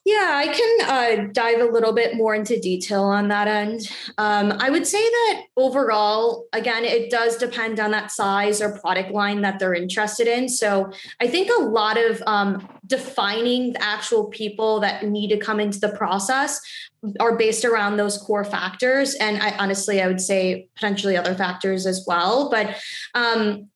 Yeah, 0.06 0.32
I 0.34 0.48
can 0.48 0.78
uh, 0.82 1.28
dive 1.32 1.60
a 1.60 1.72
little 1.72 1.94
bit 1.94 2.14
more 2.14 2.34
into 2.34 2.60
detail 2.60 3.04
on 3.04 3.28
that 3.28 3.48
end. 3.48 3.90
Um, 4.18 4.52
I 4.58 4.68
would 4.68 4.86
say 4.86 5.02
that 5.02 5.44
overall, 5.56 6.46
again, 6.52 6.84
it 6.84 7.10
does 7.10 7.38
depend 7.38 7.80
on 7.80 7.90
that 7.92 8.10
size 8.10 8.60
or 8.60 8.78
product 8.78 9.12
line 9.12 9.40
that 9.40 9.58
they're 9.58 9.72
interested 9.72 10.26
in. 10.26 10.50
So 10.50 10.92
I 11.22 11.26
think 11.26 11.50
a 11.50 11.62
lot 11.62 11.96
of 11.96 12.22
um, 12.26 12.68
defining 12.86 13.72
the 13.72 13.82
actual 13.82 14.26
people 14.26 14.78
that 14.80 15.04
need 15.04 15.28
to 15.28 15.38
come 15.38 15.58
into 15.58 15.80
the 15.80 15.96
process 15.96 16.60
are 17.18 17.36
based 17.38 17.64
around 17.64 17.96
those 17.96 18.18
core 18.18 18.44
factors. 18.44 19.14
And 19.14 19.38
I 19.42 19.56
honestly, 19.56 20.02
I 20.02 20.06
would 20.06 20.20
say 20.20 20.68
potentially 20.74 21.16
other 21.16 21.34
factors 21.34 21.86
as 21.86 22.04
well. 22.06 22.50
But 22.50 22.76
um, 23.14 23.70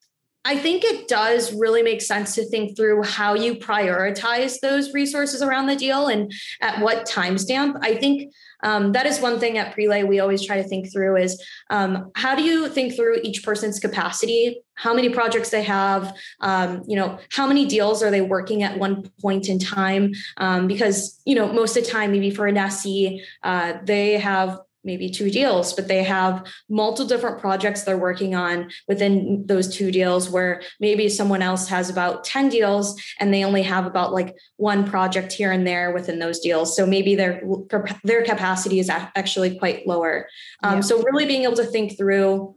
I 0.49 0.57
think 0.57 0.83
it 0.83 1.09
does 1.09 1.53
really 1.53 1.83
make 1.83 2.01
sense 2.01 2.35
to 2.37 2.45
think 2.49 2.75
through 2.75 3.03
how 3.03 3.35
you 3.35 3.57
prioritize 3.57 4.61
those 4.61 4.95
resources 4.95 5.43
around 5.43 5.67
the 5.67 5.77
deal 5.77 6.07
and 6.07 6.33
at 6.63 6.81
what 6.81 7.07
timestamp. 7.07 7.77
I 7.83 7.97
think 7.97 8.33
um, 8.63 8.93
that 8.93 9.05
is 9.05 9.21
one 9.21 9.39
thing 9.39 9.59
at 9.59 9.77
Prelay 9.77 10.09
we 10.09 10.21
always 10.21 10.43
try 10.43 10.57
to 10.57 10.67
think 10.67 10.91
through 10.91 11.19
is 11.19 11.39
um, 11.69 12.11
how 12.15 12.35
do 12.35 12.43
you 12.43 12.71
think 12.71 12.97
through 12.97 13.19
each 13.23 13.45
person's 13.45 13.79
capacity, 13.79 14.63
how 14.75 14.95
many 14.95 15.11
projects 15.11 15.51
they 15.51 15.65
have, 15.65 16.17
um, 16.41 16.83
you 16.89 16.97
know, 16.97 17.19
how 17.31 17.47
many 17.47 17.67
deals 17.67 18.03
are 18.03 18.11
they 18.11 18.23
working 18.23 18.63
at 18.63 18.79
one 18.79 19.11
point 19.21 19.51
in 19.51 19.59
time? 19.59 20.13
Um, 20.39 20.67
because 20.67 21.21
you 21.27 21.35
know 21.35 21.53
most 21.53 21.77
of 21.77 21.85
the 21.85 21.91
time, 21.91 22.11
maybe 22.11 22.31
for 22.31 22.47
an 22.47 22.57
SE, 22.57 23.23
uh, 23.43 23.75
they 23.85 24.15
have 24.15 24.59
maybe 24.85 25.11
two 25.11 25.31
deals, 25.31 25.73
but 25.73 25.89
they 25.89 26.03
have 26.03 26.47
multiple 26.69 27.09
different 27.09 27.39
projects 27.41 27.83
they're 27.83 27.99
working 27.99 28.35
on 28.35 28.71
within 28.87 29.45
those 29.47 29.75
two 29.75 29.91
deals 29.91 30.31
where 30.31 30.63
maybe 30.81 31.09
someone 31.09 31.43
else 31.43 31.69
has 31.69 31.91
about 31.91 32.25
10 32.25 32.49
deals 32.49 33.01
and 33.21 33.33
they 33.33 33.45
only 33.45 33.63
have 33.63 33.87
about 33.87 34.13
like 34.13 34.35
one 34.57 34.89
project 34.89 35.33
here 35.33 35.53
and 35.53 35.67
there 35.67 35.93
within 35.93 36.19
those 36.19 36.39
deals. 36.39 36.77
So 36.77 36.87
maybe 36.87 37.15
their 37.15 37.43
their 38.05 38.25
capacity 38.25 38.79
is 38.79 38.89
actually 38.91 39.59
quite 39.59 39.87
lower. 39.87 40.29
Um, 40.63 40.77
yeah. 40.77 40.81
So 40.81 41.03
really 41.03 41.27
being 41.27 41.43
able 41.43 41.57
to 41.57 41.65
think 41.65 41.97
through 41.97 42.55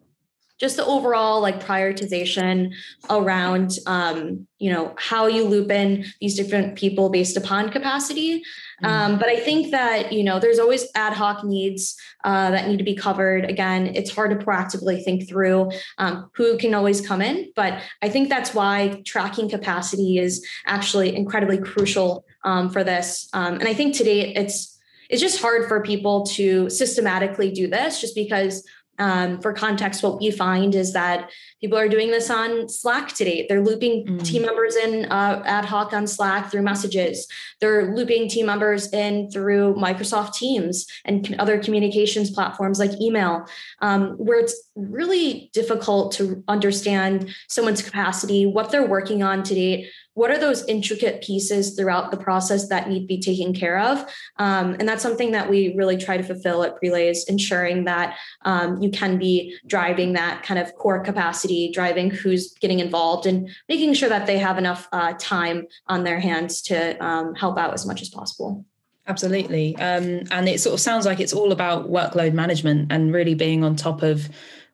just 0.61 0.77
the 0.77 0.85
overall 0.85 1.41
like 1.41 1.59
prioritization 1.59 2.71
around 3.09 3.71
um, 3.87 4.47
you 4.59 4.71
know 4.71 4.93
how 4.97 5.25
you 5.25 5.43
loop 5.43 5.71
in 5.71 6.05
these 6.21 6.35
different 6.35 6.77
people 6.77 7.09
based 7.09 7.35
upon 7.35 7.69
capacity. 7.69 8.43
Mm-hmm. 8.83 8.85
um, 8.85 9.19
but 9.19 9.27
i 9.27 9.39
think 9.39 9.71
that 9.71 10.13
you 10.13 10.23
know 10.23 10.39
there's 10.39 10.59
always 10.59 10.87
ad 10.95 11.13
hoc 11.13 11.43
needs 11.43 11.95
uh, 12.23 12.51
that 12.51 12.67
need 12.67 12.77
to 12.77 12.83
be 12.83 12.95
covered. 12.95 13.43
Again 13.45 13.87
it's 13.95 14.11
hard 14.11 14.29
to 14.31 14.45
proactively 14.45 15.03
think 15.03 15.27
through 15.27 15.71
um, 15.97 16.29
who 16.35 16.57
can 16.57 16.75
always 16.75 17.05
come 17.05 17.21
in 17.21 17.51
but 17.55 17.81
i 18.03 18.07
think 18.09 18.29
that's 18.29 18.53
why 18.53 19.01
tracking 19.05 19.49
capacity 19.49 20.19
is 20.19 20.45
actually 20.67 21.15
incredibly 21.15 21.57
crucial 21.57 22.23
um, 22.43 22.69
for 22.69 22.83
this. 22.83 23.27
Um, 23.33 23.55
and 23.55 23.67
i 23.67 23.73
think 23.73 23.95
today 23.95 24.33
it's 24.35 24.71
it's 25.09 25.21
just 25.21 25.41
hard 25.41 25.67
for 25.67 25.81
people 25.81 26.25
to 26.25 26.69
systematically 26.69 27.51
do 27.51 27.67
this 27.67 27.99
just 27.99 28.15
because 28.15 28.63
um, 29.01 29.41
for 29.41 29.51
context, 29.51 30.03
what 30.03 30.19
we 30.19 30.29
find 30.29 30.75
is 30.75 30.93
that 30.93 31.31
people 31.59 31.75
are 31.75 31.89
doing 31.89 32.11
this 32.11 32.29
on 32.29 32.69
Slack 32.69 33.09
today. 33.13 33.47
They're 33.49 33.63
looping 33.63 34.05
mm. 34.05 34.23
team 34.23 34.43
members 34.43 34.75
in 34.75 35.05
uh, 35.05 35.41
ad 35.43 35.65
hoc 35.65 35.91
on 35.91 36.05
Slack 36.05 36.51
through 36.51 36.61
messages. 36.61 37.27
They're 37.59 37.95
looping 37.95 38.29
team 38.29 38.45
members 38.45 38.93
in 38.93 39.31
through 39.31 39.73
Microsoft 39.73 40.35
Teams 40.35 40.85
and 41.03 41.35
other 41.39 41.57
communications 41.57 42.29
platforms 42.29 42.77
like 42.77 43.01
email, 43.01 43.47
um, 43.81 44.11
where 44.17 44.39
it's 44.39 44.69
really 44.75 45.49
difficult 45.51 46.11
to 46.13 46.43
understand 46.47 47.33
someone's 47.49 47.81
capacity, 47.81 48.45
what 48.45 48.69
they're 48.69 48.87
working 48.87 49.23
on 49.23 49.41
today, 49.41 49.89
what 50.13 50.29
are 50.29 50.37
those 50.37 50.65
intricate 50.65 51.21
pieces 51.21 51.75
throughout 51.75 52.11
the 52.11 52.17
process 52.17 52.67
that 52.67 52.89
need 52.89 53.01
to 53.01 53.05
be 53.07 53.19
taken 53.19 53.53
care 53.53 53.79
of? 53.79 53.99
Um, 54.37 54.75
and 54.79 54.87
that's 54.87 55.01
something 55.01 55.31
that 55.31 55.49
we 55.49 55.73
really 55.75 55.97
try 55.97 56.17
to 56.17 56.23
fulfill 56.23 56.63
at 56.63 56.81
prelay 56.81 57.09
is 57.09 57.25
ensuring 57.29 57.85
that 57.85 58.17
um, 58.43 58.81
you 58.81 58.91
can 58.91 59.17
be 59.17 59.57
driving 59.65 60.13
that 60.13 60.43
kind 60.43 60.59
of 60.59 60.75
core 60.75 61.01
capacity 61.01 61.71
driving 61.71 62.09
who's 62.09 62.53
getting 62.55 62.79
involved 62.79 63.25
and 63.25 63.49
making 63.69 63.93
sure 63.93 64.09
that 64.09 64.27
they 64.27 64.37
have 64.37 64.57
enough 64.57 64.87
uh, 64.91 65.13
time 65.17 65.65
on 65.87 66.03
their 66.03 66.19
hands 66.19 66.61
to 66.63 67.01
um, 67.03 67.33
help 67.35 67.57
out 67.57 67.73
as 67.73 67.85
much 67.85 68.01
as 68.01 68.09
possible. 68.09 68.65
Absolutely. 69.07 69.75
Um, 69.77 70.23
and 70.29 70.47
it 70.47 70.59
sort 70.59 70.73
of 70.73 70.79
sounds 70.79 71.05
like 71.05 71.19
it's 71.19 71.33
all 71.33 71.51
about 71.51 71.89
workload 71.89 72.33
management 72.33 72.91
and 72.91 73.13
really 73.13 73.33
being 73.33 73.63
on 73.63 73.75
top 73.75 74.03
of 74.03 74.29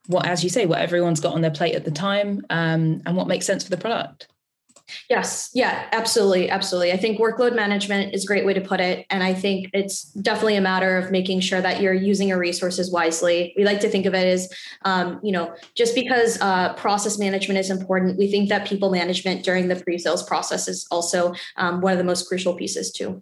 what 0.08 0.26
as 0.26 0.44
you 0.44 0.50
say 0.50 0.66
what 0.66 0.80
everyone's 0.80 1.20
got 1.20 1.34
on 1.34 1.42
their 1.42 1.52
plate 1.52 1.76
at 1.76 1.86
the 1.86 1.92
time 1.92 2.46
um, 2.50 3.02
and 3.06 3.16
what 3.16 3.28
makes 3.28 3.46
sense 3.46 3.64
for 3.64 3.70
the 3.70 3.78
product 3.78 4.28
Yes. 5.10 5.50
Yeah, 5.54 5.88
absolutely. 5.92 6.50
Absolutely. 6.50 6.92
I 6.92 6.98
think 6.98 7.20
workload 7.20 7.56
management 7.56 8.14
is 8.14 8.24
a 8.24 8.28
great 8.28 8.46
way 8.46 8.54
to 8.54 8.62
put 8.62 8.80
it. 8.80 9.06
And 9.10 9.24
I 9.24 9.34
think 9.34 9.70
it's 9.74 10.04
definitely 10.14 10.56
a 10.56 10.62
matter 10.62 10.98
of 10.98 11.12
making 11.12 11.42
sure 11.42 11.62
that 11.62 11.82
you're 11.82 11.94
using 11.94 12.30
your 12.30 12.40
resources 12.40 12.92
wisely. 12.92 13.54
We 13.58 13.66
like 13.66 13.80
to 13.82 13.90
think 13.90 14.06
of 14.06 14.14
it 14.14 14.28
as, 14.28 14.50
um, 14.84 15.20
you 15.24 15.32
know, 15.32 15.56
just 15.76 15.96
because 15.96 16.40
uh, 16.42 16.74
process 16.76 17.18
management 17.18 17.60
is 17.60 17.70
important, 17.70 18.18
we 18.18 18.30
think 18.30 18.50
that 18.50 18.68
people 18.68 18.90
management 18.92 19.44
during 19.44 19.68
the 19.68 19.76
pre 19.76 19.98
sales 19.98 20.24
process 20.24 20.68
is 20.68 20.88
also 20.92 21.34
um, 21.58 21.82
one 21.82 21.92
of 21.92 21.98
the 21.98 22.04
most 22.04 22.28
crucial 22.28 22.54
pieces, 22.54 22.92
too. 22.92 23.22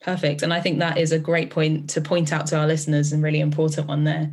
Perfect. 0.00 0.42
And 0.42 0.52
I 0.52 0.60
think 0.60 0.78
that 0.78 0.98
is 0.98 1.12
a 1.12 1.18
great 1.18 1.50
point 1.50 1.90
to 1.90 2.00
point 2.00 2.32
out 2.32 2.46
to 2.48 2.58
our 2.58 2.66
listeners 2.66 3.12
and 3.12 3.22
really 3.22 3.40
important 3.40 3.88
one 3.88 4.04
there. 4.04 4.30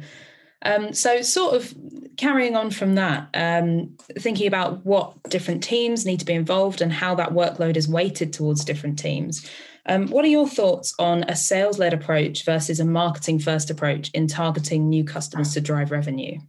Um, 0.63 0.93
so, 0.93 1.21
sort 1.21 1.55
of 1.55 1.73
carrying 2.17 2.55
on 2.55 2.71
from 2.71 2.95
that, 2.95 3.29
um, 3.33 3.97
thinking 4.17 4.47
about 4.47 4.85
what 4.85 5.21
different 5.29 5.63
teams 5.63 6.05
need 6.05 6.19
to 6.19 6.25
be 6.25 6.33
involved 6.33 6.81
and 6.81 6.93
how 6.93 7.15
that 7.15 7.31
workload 7.31 7.75
is 7.75 7.87
weighted 7.87 8.33
towards 8.33 8.63
different 8.63 8.99
teams. 8.99 9.49
Um, 9.85 10.07
what 10.07 10.23
are 10.23 10.29
your 10.29 10.47
thoughts 10.47 10.93
on 10.97 11.23
a 11.23 11.35
sales 11.35 11.79
led 11.79 11.93
approach 11.93 12.45
versus 12.45 12.79
a 12.79 12.85
marketing 12.85 13.39
first 13.39 13.69
approach 13.69 14.09
in 14.11 14.27
targeting 14.27 14.89
new 14.89 15.03
customers 15.03 15.53
to 15.53 15.61
drive 15.61 15.91
revenue? 15.91 16.39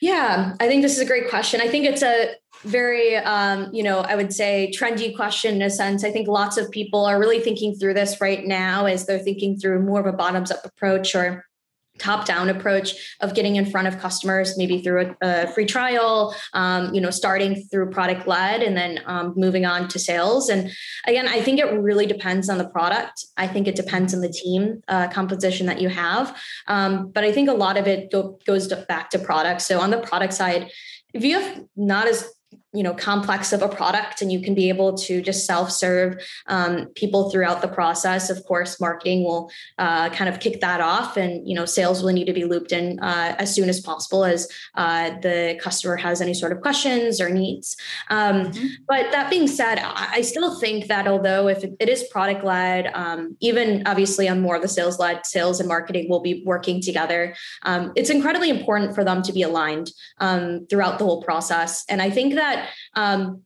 Yeah, 0.00 0.54
I 0.60 0.68
think 0.68 0.82
this 0.82 0.94
is 0.94 1.00
a 1.00 1.06
great 1.06 1.28
question. 1.28 1.60
I 1.60 1.68
think 1.68 1.84
it's 1.84 2.02
a 2.02 2.34
very 2.64 3.16
um, 3.16 3.68
you 3.72 3.82
know 3.82 4.00
i 4.00 4.14
would 4.14 4.32
say 4.32 4.72
trendy 4.76 5.14
question 5.14 5.56
in 5.56 5.62
a 5.62 5.70
sense 5.70 6.04
i 6.04 6.10
think 6.10 6.28
lots 6.28 6.56
of 6.56 6.70
people 6.70 7.04
are 7.04 7.18
really 7.18 7.40
thinking 7.40 7.74
through 7.74 7.94
this 7.94 8.20
right 8.20 8.46
now 8.46 8.86
as 8.86 9.06
they're 9.06 9.18
thinking 9.18 9.58
through 9.58 9.80
more 9.80 10.00
of 10.00 10.06
a 10.06 10.12
bottoms 10.12 10.50
up 10.50 10.64
approach 10.64 11.14
or 11.14 11.44
top 12.02 12.26
down 12.26 12.48
approach 12.48 13.16
of 13.20 13.34
getting 13.34 13.56
in 13.56 13.64
front 13.64 13.86
of 13.88 13.98
customers 13.98 14.58
maybe 14.58 14.82
through 14.82 15.00
a, 15.06 15.16
a 15.22 15.46
free 15.48 15.64
trial 15.64 16.34
um, 16.52 16.92
you 16.94 17.00
know 17.00 17.10
starting 17.10 17.64
through 17.70 17.90
product 17.90 18.26
led 18.26 18.62
and 18.62 18.76
then 18.76 19.00
um, 19.06 19.32
moving 19.36 19.64
on 19.64 19.88
to 19.88 19.98
sales. 19.98 20.48
And 20.48 20.70
again 21.06 21.28
i 21.28 21.40
think 21.40 21.58
it 21.58 21.66
really 21.88 22.06
depends 22.06 22.48
on 22.48 22.58
the 22.58 22.68
product. 22.68 23.24
I 23.36 23.46
think 23.46 23.68
it 23.68 23.76
depends 23.76 24.14
on 24.14 24.20
the 24.20 24.32
team 24.42 24.82
uh, 24.88 25.08
composition 25.08 25.66
that 25.66 25.80
you 25.80 25.88
have. 25.88 26.36
Um, 26.66 27.10
but 27.14 27.24
i 27.24 27.32
think 27.32 27.48
a 27.48 27.54
lot 27.54 27.76
of 27.76 27.86
it 27.86 28.10
go, 28.10 28.38
goes 28.46 28.66
to, 28.68 28.76
back 28.88 29.10
to 29.10 29.18
product. 29.18 29.60
So 29.62 29.80
on 29.80 29.90
the 29.90 29.98
product 29.98 30.34
side 30.34 30.70
if 31.14 31.22
you 31.24 31.38
have 31.38 31.64
not 31.76 32.06
as 32.08 32.32
you 32.72 32.82
know 32.82 32.94
complex 32.94 33.52
of 33.52 33.62
a 33.62 33.68
product 33.68 34.22
and 34.22 34.32
you 34.32 34.40
can 34.40 34.54
be 34.54 34.68
able 34.68 34.96
to 34.96 35.22
just 35.22 35.46
self-serve 35.46 36.22
um, 36.46 36.86
people 36.94 37.30
throughout 37.30 37.62
the 37.62 37.68
process. 37.68 38.30
Of 38.30 38.44
course 38.44 38.80
marketing 38.80 39.24
will 39.24 39.50
uh, 39.78 40.10
kind 40.10 40.28
of 40.28 40.40
kick 40.40 40.60
that 40.60 40.80
off 40.80 41.16
and 41.16 41.48
you 41.48 41.54
know 41.54 41.64
sales 41.64 42.02
will 42.02 42.12
need 42.12 42.26
to 42.26 42.32
be 42.32 42.44
looped 42.44 42.72
in 42.72 42.98
uh, 43.00 43.34
as 43.38 43.54
soon 43.54 43.68
as 43.68 43.80
possible 43.80 44.24
as 44.24 44.48
uh, 44.74 45.10
the 45.20 45.58
customer 45.60 45.96
has 45.96 46.20
any 46.20 46.34
sort 46.34 46.52
of 46.52 46.60
questions 46.60 47.20
or 47.20 47.28
needs. 47.28 47.76
Um, 48.10 48.46
mm-hmm. 48.46 48.66
but 48.88 49.10
that 49.12 49.30
being 49.30 49.46
said 49.46 49.78
i 49.82 50.20
still 50.20 50.58
think 50.58 50.86
that 50.86 51.06
although 51.06 51.48
if 51.48 51.64
it 51.64 51.88
is 51.88 52.04
product 52.04 52.44
led 52.44 52.90
um, 52.94 53.36
even 53.40 53.82
obviously 53.86 54.28
on 54.28 54.40
more 54.40 54.56
of 54.56 54.62
the 54.62 54.68
sales 54.68 54.98
led 54.98 55.24
sales 55.26 55.60
and 55.60 55.68
marketing 55.68 56.08
will 56.08 56.20
be 56.20 56.42
working 56.44 56.80
together 56.80 57.34
um, 57.62 57.92
it's 57.96 58.10
incredibly 58.10 58.50
important 58.50 58.94
for 58.94 59.04
them 59.04 59.22
to 59.22 59.32
be 59.32 59.42
aligned 59.42 59.90
um, 60.18 60.66
throughout 60.68 60.98
the 60.98 61.04
whole 61.04 61.22
process. 61.22 61.84
And 61.88 62.00
i 62.02 62.10
think 62.10 62.34
that 62.34 62.61
um, 62.94 63.42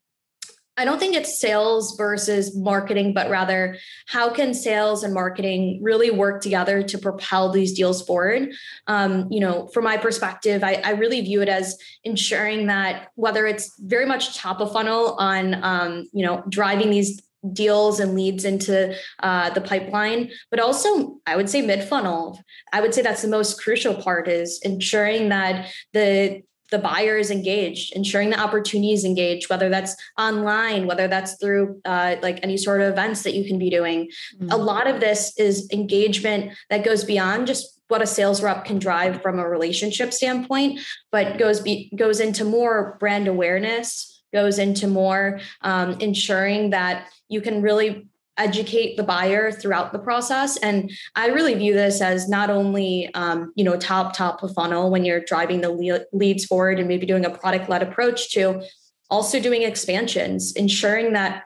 I 0.78 0.84
don't 0.84 0.98
think 0.98 1.14
it's 1.14 1.40
sales 1.40 1.96
versus 1.96 2.54
marketing, 2.54 3.14
but 3.14 3.30
rather 3.30 3.78
how 4.08 4.28
can 4.28 4.52
sales 4.52 5.04
and 5.04 5.14
marketing 5.14 5.80
really 5.82 6.10
work 6.10 6.42
together 6.42 6.82
to 6.82 6.98
propel 6.98 7.50
these 7.50 7.72
deals 7.72 8.04
forward? 8.04 8.52
Um, 8.86 9.26
you 9.30 9.40
know, 9.40 9.68
from 9.68 9.84
my 9.84 9.96
perspective, 9.96 10.62
I, 10.62 10.82
I, 10.84 10.90
really 10.90 11.22
view 11.22 11.40
it 11.40 11.48
as 11.48 11.78
ensuring 12.04 12.66
that 12.66 13.08
whether 13.14 13.46
it's 13.46 13.74
very 13.80 14.04
much 14.04 14.36
top 14.36 14.60
of 14.60 14.72
funnel 14.72 15.16
on, 15.18 15.64
um, 15.64 16.08
you 16.12 16.26
know, 16.26 16.44
driving 16.50 16.90
these 16.90 17.22
deals 17.52 18.00
and 18.00 18.14
leads 18.14 18.44
into 18.44 18.94
uh, 19.22 19.50
the 19.50 19.60
pipeline 19.60 20.28
but 20.50 20.58
also 20.58 21.18
i 21.26 21.36
would 21.36 21.48
say 21.48 21.62
mid 21.62 21.84
funnel 21.84 22.40
i 22.72 22.80
would 22.80 22.92
say 22.92 23.02
that's 23.02 23.22
the 23.22 23.28
most 23.28 23.62
crucial 23.62 23.94
part 23.94 24.26
is 24.26 24.58
ensuring 24.64 25.28
that 25.28 25.70
the 25.92 26.42
the 26.70 26.78
buyer 26.78 27.16
is 27.16 27.30
engaged 27.30 27.94
ensuring 27.94 28.30
the 28.30 28.38
opportunity 28.38 28.92
is 28.92 29.04
engaged 29.04 29.48
whether 29.48 29.68
that's 29.68 29.96
online 30.18 30.86
whether 30.86 31.08
that's 31.08 31.36
through 31.38 31.80
uh, 31.84 32.16
like 32.22 32.40
any 32.42 32.56
sort 32.56 32.80
of 32.80 32.92
events 32.92 33.22
that 33.22 33.34
you 33.34 33.44
can 33.44 33.58
be 33.58 33.70
doing 33.70 34.08
mm-hmm. 34.36 34.50
a 34.50 34.56
lot 34.56 34.86
of 34.86 35.00
this 35.00 35.38
is 35.38 35.68
engagement 35.72 36.52
that 36.70 36.84
goes 36.84 37.04
beyond 37.04 37.46
just 37.46 37.80
what 37.88 38.02
a 38.02 38.06
sales 38.06 38.42
rep 38.42 38.64
can 38.64 38.78
drive 38.78 39.22
from 39.22 39.38
a 39.38 39.48
relationship 39.48 40.12
standpoint 40.12 40.80
but 41.12 41.38
goes 41.38 41.60
be, 41.60 41.90
goes 41.96 42.20
into 42.20 42.44
more 42.44 42.96
brand 42.98 43.28
awareness 43.28 44.22
goes 44.32 44.58
into 44.58 44.86
more 44.86 45.40
um, 45.62 45.96
ensuring 46.00 46.70
that 46.70 47.08
you 47.28 47.40
can 47.40 47.62
really 47.62 48.08
educate 48.38 48.96
the 48.96 49.02
buyer 49.02 49.50
throughout 49.50 49.92
the 49.92 49.98
process. 49.98 50.56
And 50.58 50.90
i 51.14 51.28
really 51.28 51.54
view 51.54 51.74
this 51.74 52.00
as 52.00 52.28
not 52.28 52.50
only 52.50 53.10
um, 53.14 53.52
you 53.56 53.64
know 53.64 53.76
top 53.76 54.16
top 54.16 54.42
of 54.42 54.52
funnel 54.54 54.90
when 54.90 55.04
you're 55.04 55.20
driving 55.20 55.60
the 55.60 56.04
leads 56.12 56.44
forward 56.44 56.78
and 56.78 56.88
maybe 56.88 57.06
doing 57.06 57.24
a 57.24 57.30
product 57.30 57.68
led 57.68 57.82
approach 57.82 58.32
to 58.32 58.62
also 59.10 59.40
doing 59.40 59.62
expansions 59.62 60.52
ensuring 60.52 61.12
that 61.12 61.44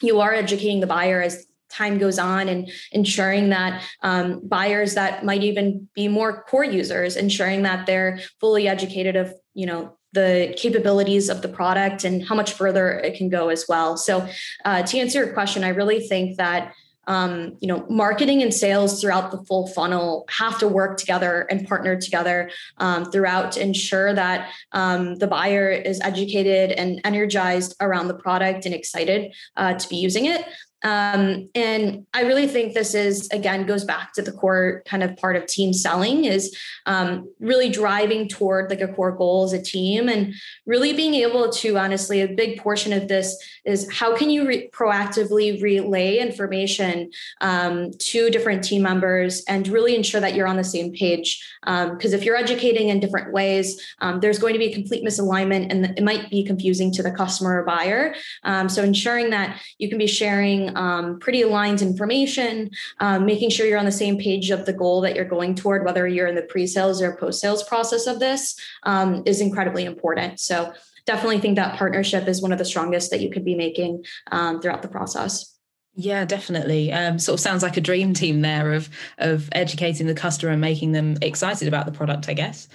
you 0.00 0.20
are 0.20 0.32
educating 0.32 0.80
the 0.80 0.86
buyer 0.86 1.20
as 1.20 1.46
time 1.70 1.98
goes 1.98 2.18
on 2.18 2.48
and 2.48 2.70
ensuring 2.90 3.48
that 3.48 3.82
um, 4.02 4.46
buyers 4.46 4.94
that 4.94 5.24
might 5.24 5.42
even 5.42 5.88
be 5.94 6.08
more 6.08 6.42
core 6.44 6.64
users 6.64 7.16
ensuring 7.16 7.62
that 7.62 7.86
they're 7.86 8.20
fully 8.40 8.68
educated 8.68 9.16
of 9.16 9.34
you 9.54 9.66
know 9.66 9.96
the 10.12 10.54
capabilities 10.56 11.28
of 11.28 11.42
the 11.42 11.48
product 11.48 12.04
and 12.04 12.26
how 12.26 12.34
much 12.34 12.52
further 12.52 12.90
it 12.98 13.16
can 13.16 13.28
go 13.28 13.48
as 13.48 13.66
well. 13.68 13.96
So, 13.96 14.28
uh, 14.64 14.82
to 14.82 14.98
answer 14.98 15.24
your 15.24 15.32
question, 15.32 15.64
I 15.64 15.68
really 15.68 16.00
think 16.00 16.36
that 16.36 16.74
um, 17.06 17.56
you 17.60 17.68
know 17.68 17.84
marketing 17.88 18.42
and 18.42 18.54
sales 18.54 19.00
throughout 19.00 19.30
the 19.30 19.42
full 19.44 19.66
funnel 19.66 20.24
have 20.30 20.58
to 20.60 20.68
work 20.68 20.98
together 20.98 21.46
and 21.50 21.66
partner 21.66 22.00
together 22.00 22.50
um, 22.78 23.10
throughout 23.10 23.52
to 23.52 23.62
ensure 23.62 24.14
that 24.14 24.52
um, 24.72 25.16
the 25.16 25.26
buyer 25.26 25.68
is 25.70 26.00
educated 26.00 26.70
and 26.72 27.00
energized 27.04 27.74
around 27.80 28.08
the 28.08 28.14
product 28.14 28.66
and 28.66 28.74
excited 28.74 29.34
uh, 29.56 29.74
to 29.74 29.88
be 29.88 29.96
using 29.96 30.26
it 30.26 30.46
um, 30.82 31.48
and 31.54 32.06
I 32.12 32.22
really 32.22 32.46
think 32.46 32.74
this 32.74 32.94
is 32.94 33.28
again 33.30 33.66
goes 33.66 33.84
back 33.84 34.12
to 34.14 34.22
the 34.22 34.32
core 34.32 34.82
kind 34.86 35.02
of 35.02 35.16
part 35.16 35.36
of 35.36 35.46
team 35.46 35.72
selling 35.72 36.24
is 36.24 36.56
um, 36.86 37.32
really 37.40 37.68
driving 37.68 38.28
toward 38.28 38.70
like 38.70 38.80
a 38.80 38.88
core 38.88 39.12
goal 39.12 39.44
as 39.44 39.52
a 39.52 39.62
team 39.62 40.08
and 40.08 40.34
really 40.66 40.92
being 40.92 41.14
able 41.14 41.50
to 41.50 41.78
honestly 41.78 42.20
a 42.20 42.28
big 42.28 42.58
portion 42.58 42.92
of 42.92 43.08
this 43.08 43.36
is 43.64 43.90
how 43.92 44.16
can 44.16 44.30
you 44.30 44.46
re- 44.46 44.68
proactively 44.70 45.60
relay 45.62 46.18
information 46.18 47.10
um, 47.40 47.90
to 47.98 48.30
different 48.30 48.64
team 48.64 48.82
members 48.82 49.44
and 49.48 49.68
really 49.68 49.94
ensure 49.94 50.20
that 50.20 50.34
you're 50.34 50.46
on 50.46 50.56
the 50.56 50.64
same 50.64 50.92
page. 50.92 51.42
Because 51.62 52.12
um, 52.12 52.18
if 52.18 52.24
you're 52.24 52.36
educating 52.36 52.88
in 52.88 53.00
different 53.00 53.32
ways 53.32 53.80
um, 54.00 54.20
there's 54.20 54.38
going 54.38 54.52
to 54.52 54.58
be 54.58 54.66
a 54.66 54.74
complete 54.74 55.04
misalignment 55.04 55.70
and 55.70 55.96
it 55.96 56.02
might 56.02 56.30
be 56.30 56.44
confusing 56.44 56.92
to 56.92 57.02
the 57.02 57.10
customer 57.10 57.60
or 57.60 57.64
buyer. 57.64 58.14
Um, 58.42 58.68
so 58.68 58.82
ensuring 58.82 59.30
that 59.30 59.60
you 59.78 59.88
can 59.88 59.98
be 59.98 60.06
sharing 60.06 60.71
um, 60.76 61.18
pretty 61.18 61.42
aligned 61.42 61.82
information, 61.82 62.70
um, 63.00 63.26
making 63.26 63.50
sure 63.50 63.66
you're 63.66 63.78
on 63.78 63.84
the 63.84 63.92
same 63.92 64.18
page 64.18 64.50
of 64.50 64.66
the 64.66 64.72
goal 64.72 65.00
that 65.02 65.14
you're 65.14 65.24
going 65.24 65.54
toward, 65.54 65.84
whether 65.84 66.06
you're 66.06 66.26
in 66.26 66.34
the 66.34 66.42
pre-sales 66.42 67.00
or 67.02 67.16
post-sales 67.16 67.62
process 67.64 68.06
of 68.06 68.20
this, 68.20 68.58
um, 68.84 69.22
is 69.26 69.40
incredibly 69.40 69.84
important. 69.84 70.40
So 70.40 70.72
definitely 71.06 71.40
think 71.40 71.56
that 71.56 71.76
partnership 71.76 72.28
is 72.28 72.42
one 72.42 72.52
of 72.52 72.58
the 72.58 72.64
strongest 72.64 73.10
that 73.10 73.20
you 73.20 73.30
could 73.30 73.44
be 73.44 73.54
making 73.54 74.04
um, 74.30 74.60
throughout 74.60 74.82
the 74.82 74.88
process. 74.88 75.48
Yeah, 75.94 76.24
definitely. 76.24 76.90
Um, 76.90 77.18
sort 77.18 77.34
of 77.34 77.40
sounds 77.40 77.62
like 77.62 77.76
a 77.76 77.80
dream 77.80 78.14
team 78.14 78.40
there 78.40 78.72
of 78.72 78.88
of 79.18 79.50
educating 79.52 80.06
the 80.06 80.14
customer 80.14 80.52
and 80.52 80.60
making 80.60 80.92
them 80.92 81.16
excited 81.20 81.68
about 81.68 81.84
the 81.84 81.92
product, 81.92 82.30
I 82.30 82.34
guess. 82.34 82.66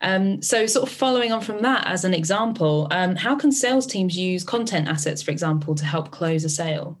Um, 0.00 0.42
so, 0.42 0.66
sort 0.66 0.88
of 0.88 0.94
following 0.94 1.32
on 1.32 1.40
from 1.40 1.62
that, 1.62 1.86
as 1.86 2.04
an 2.04 2.14
example, 2.14 2.88
um, 2.90 3.16
how 3.16 3.36
can 3.36 3.52
sales 3.52 3.86
teams 3.86 4.16
use 4.16 4.42
content 4.42 4.88
assets, 4.88 5.22
for 5.22 5.30
example, 5.30 5.74
to 5.76 5.84
help 5.84 6.10
close 6.10 6.44
a 6.44 6.48
sale? 6.48 6.98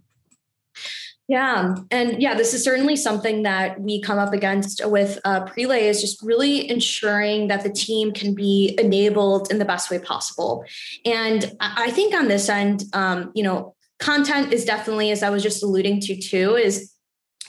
Yeah. 1.26 1.74
And 1.90 2.20
yeah, 2.20 2.34
this 2.34 2.52
is 2.52 2.62
certainly 2.62 2.96
something 2.96 3.44
that 3.44 3.80
we 3.80 4.00
come 4.02 4.18
up 4.18 4.34
against 4.34 4.82
with 4.84 5.18
uh, 5.24 5.46
Prelay 5.46 5.82
is 5.82 6.02
just 6.02 6.22
really 6.22 6.68
ensuring 6.68 7.48
that 7.48 7.62
the 7.62 7.70
team 7.72 8.12
can 8.12 8.34
be 8.34 8.76
enabled 8.78 9.50
in 9.50 9.58
the 9.58 9.64
best 9.64 9.90
way 9.90 9.98
possible. 9.98 10.64
And 11.06 11.56
I 11.60 11.90
think 11.92 12.14
on 12.14 12.28
this 12.28 12.50
end, 12.50 12.84
um, 12.92 13.32
you 13.34 13.42
know, 13.42 13.74
content 13.98 14.52
is 14.52 14.66
definitely, 14.66 15.10
as 15.12 15.22
I 15.22 15.30
was 15.30 15.42
just 15.42 15.62
alluding 15.62 16.00
to 16.02 16.16
too, 16.20 16.56
is 16.56 16.92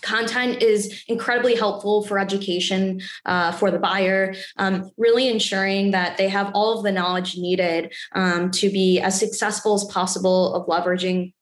content 0.02 0.62
is 0.62 1.04
incredibly 1.08 1.56
helpful 1.56 2.04
for 2.04 2.18
education 2.20 3.02
uh, 3.26 3.52
for 3.52 3.72
the 3.72 3.80
buyer 3.80 4.36
um, 4.58 4.90
really 4.98 5.28
ensuring 5.28 5.92
that 5.92 6.16
they 6.18 6.30
have 6.30 6.52
all 6.54 6.78
of 6.78 6.84
the 6.84 6.92
knowledge 6.92 7.38
needed 7.38 7.94
um, 8.14 8.52
to 8.52 8.70
be 8.70 9.00
as 9.00 9.20
successful 9.20 9.74
as 9.74 9.84
possible 9.86 10.54
of 10.54 10.68
leveraging 10.68 11.34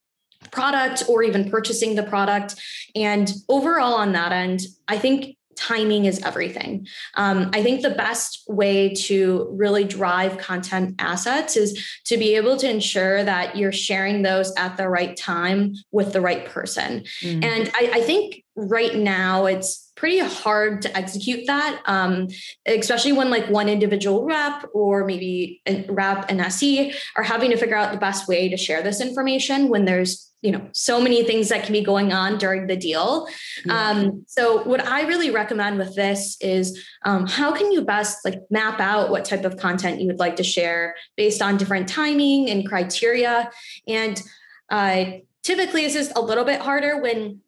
product 0.52 1.04
or 1.08 1.24
even 1.24 1.50
purchasing 1.50 1.96
the 1.96 2.04
product. 2.04 2.56
And 2.96 3.32
overall, 3.50 3.94
on 3.94 4.12
that 4.14 4.32
end, 4.32 4.62
I 4.88 4.98
think 4.98 5.38
timing 5.56 6.06
is 6.06 6.20
everything. 6.24 6.88
Um, 7.16 7.52
I 7.54 7.64
think 7.64 7.82
the 7.82 7.92
best 7.92 8.44
way 8.48 8.94
to 9.06 9.48
really 9.52 9.84
drive 9.84 10.38
content 10.38 10.96
assets 11.00 11.56
is 11.56 11.86
to 12.06 12.18
be 12.18 12.36
able 12.36 12.58
to 12.58 12.70
ensure 12.70 13.24
that 13.24 13.56
you're 13.56 13.72
sharing 13.72 14.24
those 14.24 14.54
at 14.58 14.78
the 14.78 14.90
right 14.90 15.16
time 15.16 15.76
with 15.92 16.14
the 16.14 16.22
right 16.22 16.46
person. 16.46 17.04
Mm-hmm. 17.22 17.44
And 17.44 17.72
I, 17.76 17.92
I 17.94 18.02
think 18.02 18.44
right 18.56 18.96
now 18.96 19.46
it's 19.46 19.83
pretty 19.96 20.20
hard 20.20 20.82
to 20.82 20.98
execute 20.98 21.46
that 21.48 21.82
um, 21.86 22.28
especially 22.66 23.12
when 23.12 23.30
like 23.30 23.48
one 23.50 23.70
individual 23.70 24.24
rep 24.24 24.66
or 24.74 25.06
maybe 25.06 25.62
a 25.66 25.86
rep 25.90 26.26
and 26.30 26.42
se 26.52 26.94
are 27.16 27.24
having 27.24 27.52
to 27.52 27.58
figure 27.58 27.76
out 27.76 27.92
the 27.92 27.98
best 27.98 28.28
way 28.28 28.50
to 28.50 28.58
share 28.58 28.82
this 28.82 29.00
information 29.00 29.70
when 29.70 29.86
there's 29.86 30.32
you 30.42 30.52
know 30.52 30.68
so 30.74 31.00
many 31.00 31.24
things 31.24 31.50
that 31.50 31.64
can 31.64 31.74
be 31.74 31.82
going 31.82 32.12
on 32.12 32.38
during 32.38 32.68
the 32.68 32.76
deal 32.76 33.28
yeah. 33.66 33.90
um, 33.90 34.24
so 34.28 34.64
what 34.64 34.86
i 34.86 35.02
really 35.04 35.32
recommend 35.32 35.78
with 35.78 35.96
this 35.96 36.38
is 36.42 36.86
um, 37.06 37.26
how 37.26 37.52
can 37.52 37.72
you 37.72 37.82
best 37.82 38.26
like 38.26 38.40
map 38.50 38.80
out 38.80 39.10
what 39.10 39.26
type 39.26 39.46
of 39.46 39.58
content 39.58 40.02
you 40.02 40.08
would 40.08 40.20
like 40.20 40.36
to 40.36 40.44
share 40.44 40.96
based 41.16 41.42
on 41.42 41.58
different 41.58 41.88
timing 41.88 42.50
and 42.50 42.68
criteria 42.68 43.50
and 43.88 44.22
uh, 44.70 45.06
typically 45.44 45.84
this 45.84 45.96
is 45.96 46.12
a 46.16 46.22
little 46.22 46.46
bit 46.46 46.60
harder 46.60 47.02
when 47.02 47.40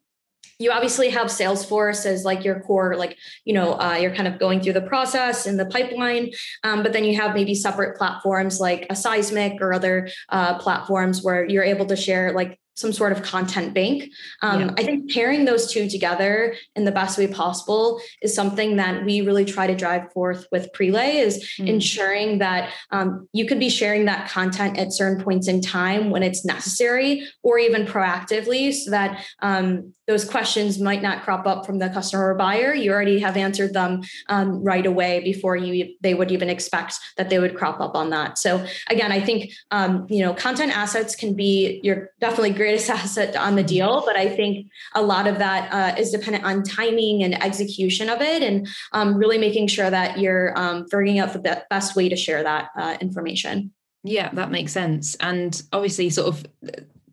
you 0.58 0.70
obviously 0.70 1.10
have 1.10 1.26
salesforce 1.26 2.06
as 2.06 2.24
like 2.24 2.44
your 2.44 2.60
core 2.60 2.96
like 2.96 3.16
you 3.44 3.52
know 3.52 3.72
uh, 3.80 3.94
you're 3.94 4.14
kind 4.14 4.28
of 4.28 4.38
going 4.38 4.60
through 4.60 4.72
the 4.72 4.80
process 4.80 5.46
and 5.46 5.58
the 5.58 5.66
pipeline 5.66 6.30
um, 6.64 6.82
but 6.82 6.92
then 6.92 7.04
you 7.04 7.16
have 7.16 7.34
maybe 7.34 7.54
separate 7.54 7.96
platforms 7.96 8.60
like 8.60 8.86
a 8.90 8.96
seismic 8.96 9.60
or 9.60 9.72
other 9.72 10.08
uh, 10.30 10.58
platforms 10.58 11.22
where 11.22 11.44
you're 11.44 11.64
able 11.64 11.86
to 11.86 11.96
share 11.96 12.32
like 12.32 12.58
some 12.76 12.92
sort 12.92 13.10
of 13.10 13.22
content 13.22 13.72
bank. 13.72 14.10
Um, 14.42 14.60
yeah. 14.60 14.74
I 14.76 14.84
think 14.84 15.10
pairing 15.10 15.46
those 15.46 15.72
two 15.72 15.88
together 15.88 16.54
in 16.74 16.84
the 16.84 16.92
best 16.92 17.16
way 17.16 17.26
possible 17.26 18.00
is 18.22 18.34
something 18.34 18.76
that 18.76 19.04
we 19.04 19.22
really 19.22 19.46
try 19.46 19.66
to 19.66 19.74
drive 19.74 20.12
forth 20.12 20.46
with 20.52 20.68
Prelay 20.74 21.14
is 21.14 21.42
mm. 21.58 21.68
ensuring 21.68 22.38
that 22.38 22.72
um, 22.90 23.28
you 23.32 23.46
could 23.46 23.58
be 23.58 23.70
sharing 23.70 24.04
that 24.04 24.28
content 24.28 24.78
at 24.78 24.92
certain 24.92 25.24
points 25.24 25.48
in 25.48 25.62
time 25.62 26.10
when 26.10 26.22
it's 26.22 26.44
necessary 26.44 27.26
or 27.42 27.58
even 27.58 27.86
proactively 27.86 28.72
so 28.74 28.90
that 28.90 29.24
um, 29.40 29.94
those 30.06 30.24
questions 30.24 30.78
might 30.78 31.02
not 31.02 31.22
crop 31.22 31.46
up 31.46 31.66
from 31.66 31.78
the 31.78 31.88
customer 31.88 32.30
or 32.30 32.34
buyer. 32.34 32.74
You 32.74 32.92
already 32.92 33.18
have 33.18 33.36
answered 33.36 33.72
them 33.72 34.02
um, 34.28 34.62
right 34.62 34.86
away 34.86 35.20
before 35.20 35.56
you 35.56 35.94
they 36.00 36.14
would 36.14 36.30
even 36.30 36.48
expect 36.48 36.98
that 37.16 37.28
they 37.28 37.38
would 37.38 37.56
crop 37.56 37.80
up 37.80 37.94
on 37.94 38.10
that. 38.10 38.38
So 38.38 38.64
again, 38.88 39.12
I 39.12 39.20
think 39.20 39.52
um, 39.70 40.06
you 40.08 40.20
know 40.20 40.34
content 40.34 40.76
assets 40.76 41.14
can 41.14 41.34
be 41.34 41.80
your 41.82 42.10
definitely 42.20 42.50
greatest 42.50 42.88
asset 42.98 43.36
on 43.36 43.56
the 43.56 43.62
deal. 43.62 44.02
But 44.06 44.16
I 44.16 44.28
think 44.28 44.68
a 44.94 45.02
lot 45.02 45.26
of 45.26 45.38
that 45.38 45.72
uh, 45.72 46.00
is 46.00 46.10
dependent 46.10 46.44
on 46.44 46.62
timing 46.62 47.22
and 47.22 47.42
execution 47.42 48.08
of 48.08 48.20
it, 48.20 48.42
and 48.42 48.68
um, 48.92 49.16
really 49.16 49.38
making 49.38 49.68
sure 49.68 49.90
that 49.90 50.18
you're 50.18 50.56
um, 50.58 50.84
figuring 50.84 51.18
out 51.18 51.32
the 51.32 51.64
best 51.70 51.96
way 51.96 52.08
to 52.08 52.16
share 52.16 52.42
that 52.42 52.70
uh, 52.76 52.96
information. 53.00 53.72
Yeah, 54.04 54.30
that 54.34 54.52
makes 54.52 54.72
sense. 54.72 55.16
And 55.16 55.60
obviously, 55.72 56.10
sort 56.10 56.28
of 56.28 56.46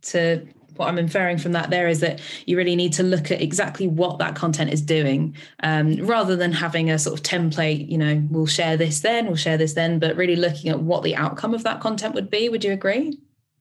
to 0.04 0.46
what 0.76 0.88
I'm 0.88 0.98
inferring 0.98 1.38
from 1.38 1.52
that 1.54 1.70
there 1.70 1.88
is 1.88 2.00
that 2.02 2.22
you 2.46 2.58
really 2.58 2.76
need 2.76 2.94
to 2.94 3.04
look 3.04 3.32
at 3.32 3.42
exactly 3.42 3.88
what 3.88 4.20
that 4.20 4.36
content 4.36 4.72
is 4.74 4.82
doing 4.82 5.36
um, 5.62 5.98
rather 6.06 6.36
than 6.36 6.52
having 6.52 6.90
a 6.90 7.00
sort 7.00 7.18
of 7.18 7.24
template, 7.24 7.90
you 7.90 7.98
know, 7.98 8.26
we'll 8.30 8.46
share 8.46 8.78
this 8.78 9.02
then, 9.02 9.28
we'll 9.28 9.36
share 9.36 9.58
this 9.58 9.74
then, 9.74 10.00
but 10.00 10.16
really 10.16 10.36
looking 10.36 10.70
at 10.70 10.80
what 10.80 11.04
the 11.04 11.16
outcome 11.16 11.54
of 11.54 11.64
that 11.64 11.80
content 11.80 12.16
would 12.16 12.30
be. 12.30 12.50
Would 12.50 12.64
you 12.64 12.72
agree? 12.72 13.18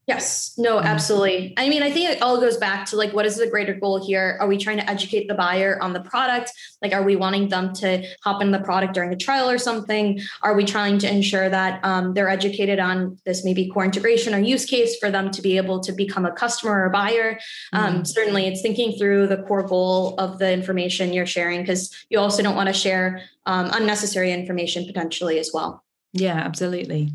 Yes, 0.08 0.54
no, 0.58 0.78
mm-hmm. 0.78 0.86
absolutely. 0.86 1.54
I 1.56 1.68
mean, 1.68 1.84
I 1.84 1.90
think 1.90 2.10
it 2.10 2.22
all 2.22 2.40
goes 2.40 2.56
back 2.56 2.86
to 2.86 2.96
like, 2.96 3.12
what 3.12 3.24
is 3.24 3.36
the 3.36 3.46
greater 3.46 3.72
goal 3.72 4.04
here? 4.04 4.36
Are 4.40 4.48
we 4.48 4.58
trying 4.58 4.78
to 4.78 4.90
educate 4.90 5.28
the 5.28 5.34
buyer 5.34 5.80
on 5.80 5.92
the 5.92 6.00
product? 6.00 6.52
Like, 6.82 6.92
are 6.92 7.04
we 7.04 7.14
wanting 7.14 7.48
them 7.48 7.72
to 7.74 8.04
hop 8.24 8.42
in 8.42 8.50
the 8.50 8.58
product 8.58 8.94
during 8.94 9.12
a 9.12 9.16
trial 9.16 9.48
or 9.48 9.58
something? 9.58 10.20
Are 10.42 10.54
we 10.54 10.64
trying 10.64 10.98
to 10.98 11.10
ensure 11.10 11.48
that 11.48 11.84
um, 11.84 12.14
they're 12.14 12.28
educated 12.28 12.80
on 12.80 13.18
this 13.24 13.44
maybe 13.44 13.68
core 13.68 13.84
integration 13.84 14.34
or 14.34 14.38
use 14.38 14.64
case 14.64 14.96
for 14.98 15.08
them 15.08 15.30
to 15.30 15.40
be 15.40 15.56
able 15.56 15.78
to 15.80 15.92
become 15.92 16.26
a 16.26 16.32
customer 16.32 16.84
or 16.84 16.90
buyer? 16.90 17.38
Um, 17.72 17.94
mm-hmm. 17.94 18.04
Certainly, 18.04 18.48
it's 18.48 18.60
thinking 18.60 18.98
through 18.98 19.28
the 19.28 19.38
core 19.44 19.62
goal 19.62 20.16
of 20.18 20.40
the 20.40 20.52
information 20.52 21.12
you're 21.12 21.26
sharing 21.26 21.60
because 21.60 21.94
you 22.10 22.18
also 22.18 22.42
don't 22.42 22.56
want 22.56 22.66
to 22.66 22.72
share 22.72 23.22
um, 23.46 23.70
unnecessary 23.72 24.32
information 24.32 24.84
potentially 24.84 25.38
as 25.38 25.52
well. 25.54 25.84
Yeah, 26.12 26.34
absolutely. 26.34 27.12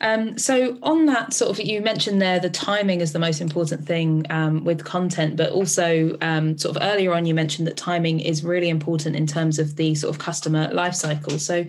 Um, 0.00 0.38
so 0.38 0.78
on 0.82 1.06
that 1.06 1.32
sort 1.32 1.50
of, 1.50 1.64
you 1.64 1.80
mentioned 1.80 2.22
there 2.22 2.38
the 2.38 2.50
timing 2.50 3.00
is 3.00 3.12
the 3.12 3.18
most 3.18 3.40
important 3.40 3.84
thing 3.84 4.24
um, 4.30 4.64
with 4.64 4.84
content, 4.84 5.36
but 5.36 5.50
also 5.50 6.16
um, 6.20 6.56
sort 6.56 6.76
of 6.76 6.82
earlier 6.82 7.12
on 7.12 7.26
you 7.26 7.34
mentioned 7.34 7.66
that 7.66 7.76
timing 7.76 8.20
is 8.20 8.44
really 8.44 8.68
important 8.68 9.16
in 9.16 9.26
terms 9.26 9.58
of 9.58 9.76
the 9.76 9.94
sort 9.96 10.14
of 10.14 10.20
customer 10.20 10.68
life 10.72 10.94
cycle. 10.94 11.38
So 11.38 11.64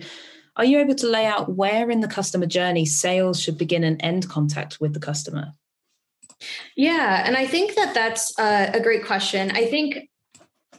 are 0.56 0.64
you 0.64 0.78
able 0.78 0.94
to 0.96 1.08
lay 1.08 1.26
out 1.26 1.56
where 1.56 1.90
in 1.90 2.00
the 2.00 2.08
customer 2.08 2.46
journey 2.46 2.86
sales 2.86 3.40
should 3.40 3.58
begin 3.58 3.82
and 3.82 4.00
end 4.02 4.28
contact 4.28 4.80
with 4.80 4.94
the 4.94 5.00
customer? 5.00 5.52
Yeah, 6.76 7.22
and 7.26 7.36
I 7.36 7.46
think 7.46 7.74
that 7.74 7.94
that's 7.94 8.38
uh, 8.38 8.70
a 8.72 8.80
great 8.80 9.04
question. 9.04 9.50
I 9.50 9.66
think 9.66 10.08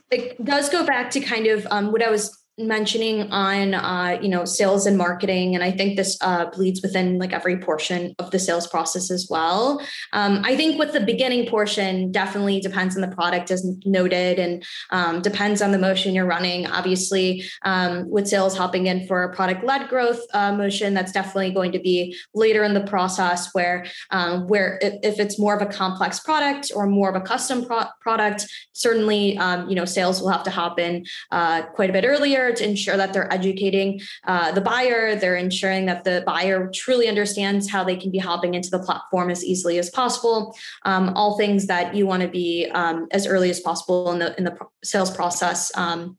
it 0.10 0.44
does 0.44 0.70
go 0.70 0.86
back 0.86 1.12
to 1.12 1.20
kind 1.20 1.48
of 1.48 1.68
um, 1.70 1.92
what 1.92 2.04
I 2.04 2.10
was 2.10 2.41
mentioning 2.58 3.32
on 3.32 3.74
uh, 3.74 4.20
you 4.22 4.30
know 4.30 4.46
sales 4.46 4.86
and 4.86 4.98
marketing 4.98 5.56
and 5.56 5.64
i 5.64 5.72
think 5.72 5.96
this 5.96 6.18
uh, 6.22 6.46
bleeds 6.52 6.82
within 6.82 7.18
like 7.18 7.34
every 7.34 7.58
portion 7.58 8.14
of 8.20 8.32
the 8.32 8.40
sales 8.40 8.68
process 8.68 9.10
as 9.10 9.28
well. 9.30 9.82
Um, 10.14 10.42
i 10.44 10.56
think 10.56 10.78
with 10.78 10.94
the 10.94 11.00
beginning 11.00 11.48
portion 11.48 12.12
definitely 12.12 12.60
depends 12.60 12.96
on 12.96 13.02
the 13.02 13.16
product 13.16 13.52
as 13.52 13.66
noted 13.86 14.40
and 14.40 14.64
um, 14.92 15.22
depends 15.22 15.62
on 15.62 15.72
the 15.72 15.78
motion 15.78 16.14
you're 16.14 16.26
running. 16.26 16.68
Obviously 16.68 17.44
um, 17.64 18.10
with 18.10 18.28
sales 18.28 18.58
hopping 18.58 18.88
in 18.88 19.08
for 19.08 19.24
a 19.24 19.34
product 19.34 19.64
led 19.64 19.88
growth 19.90 20.22
uh, 20.34 20.54
motion 20.54 20.94
that's 20.94 21.12
definitely 21.12 21.52
going 21.52 21.72
to 21.72 21.80
be 21.80 22.16
later 22.34 22.64
in 22.64 22.74
the 22.74 22.82
process 22.82 23.50
where 23.54 23.86
um, 24.12 24.48
where 24.48 24.80
if, 24.82 25.20
it's 25.20 25.38
more 25.38 25.56
of 25.56 25.62
a 25.62 25.72
complex 25.72 26.20
product 26.20 26.72
or 26.76 26.88
more 26.88 27.10
of 27.10 27.16
a 27.16 27.22
custom 27.22 27.64
pro- 27.66 27.86
product 28.02 28.48
certainly 28.74 29.38
um, 29.38 29.70
you 29.70 29.76
know 29.76 29.86
sales 29.86 30.22
will 30.22 30.30
have 30.30 30.44
to 30.44 30.50
hop 30.50 30.80
in 30.80 31.06
uh, 31.32 31.62
quite 31.64 31.90
a 31.90 31.94
bit 31.94 32.04
earlier 32.06 32.51
to 32.54 32.68
ensure 32.68 32.98
that 32.98 33.14
they're 33.14 33.32
educating 33.32 34.02
uh, 34.26 34.52
the 34.52 34.62
buyer. 34.62 35.16
They're 35.16 35.36
ensuring 35.36 35.86
that 35.88 36.04
the 36.04 36.24
buyer 36.26 36.70
truly 36.74 37.08
understands 37.08 37.70
how 37.70 37.84
they 37.84 37.96
can 37.96 38.12
be 38.12 38.18
hopping 38.18 38.54
into 38.54 38.70
the 38.70 38.80
platform 38.80 39.30
as 39.30 39.44
easily 39.44 39.78
as 39.80 39.90
possible. 39.90 40.56
Um, 40.84 41.10
all 41.16 41.38
things 41.38 41.68
that 41.68 41.96
you 41.96 42.06
want 42.06 42.24
to 42.24 42.30
be 42.30 42.70
um, 42.74 43.08
as 43.12 43.28
early 43.28 43.50
as 43.50 43.60
possible 43.60 44.12
in 44.12 44.20
the 44.20 44.38
in 44.38 44.44
the 44.44 44.58
sales 44.84 45.12
process 45.12 45.72
um, 45.78 46.18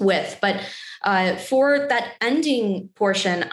with. 0.00 0.38
But 0.40 0.60
uh, 1.04 1.36
for 1.36 1.86
that 1.88 2.14
ending 2.20 2.88
portion, 2.94 3.44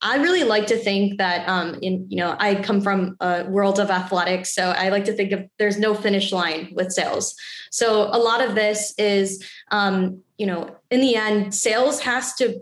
I 0.00 0.16
really 0.16 0.44
like 0.44 0.68
to 0.68 0.76
think 0.76 1.18
that 1.18 1.48
um, 1.48 1.78
in 1.82 2.06
you 2.08 2.18
know 2.18 2.36
I 2.38 2.54
come 2.54 2.80
from 2.80 3.16
a 3.20 3.44
world 3.44 3.78
of 3.80 3.90
athletics, 3.90 4.54
so 4.54 4.70
I 4.70 4.88
like 4.88 5.04
to 5.06 5.12
think 5.12 5.32
of 5.32 5.44
there's 5.58 5.78
no 5.78 5.94
finish 5.94 6.32
line 6.32 6.72
with 6.74 6.92
sales. 6.92 7.34
So 7.70 8.04
a 8.12 8.18
lot 8.18 8.40
of 8.40 8.54
this 8.54 8.94
is 8.96 9.44
um, 9.70 10.22
you 10.38 10.46
know 10.46 10.76
in 10.90 11.00
the 11.00 11.16
end, 11.16 11.54
sales 11.54 12.00
has 12.00 12.34
to 12.34 12.60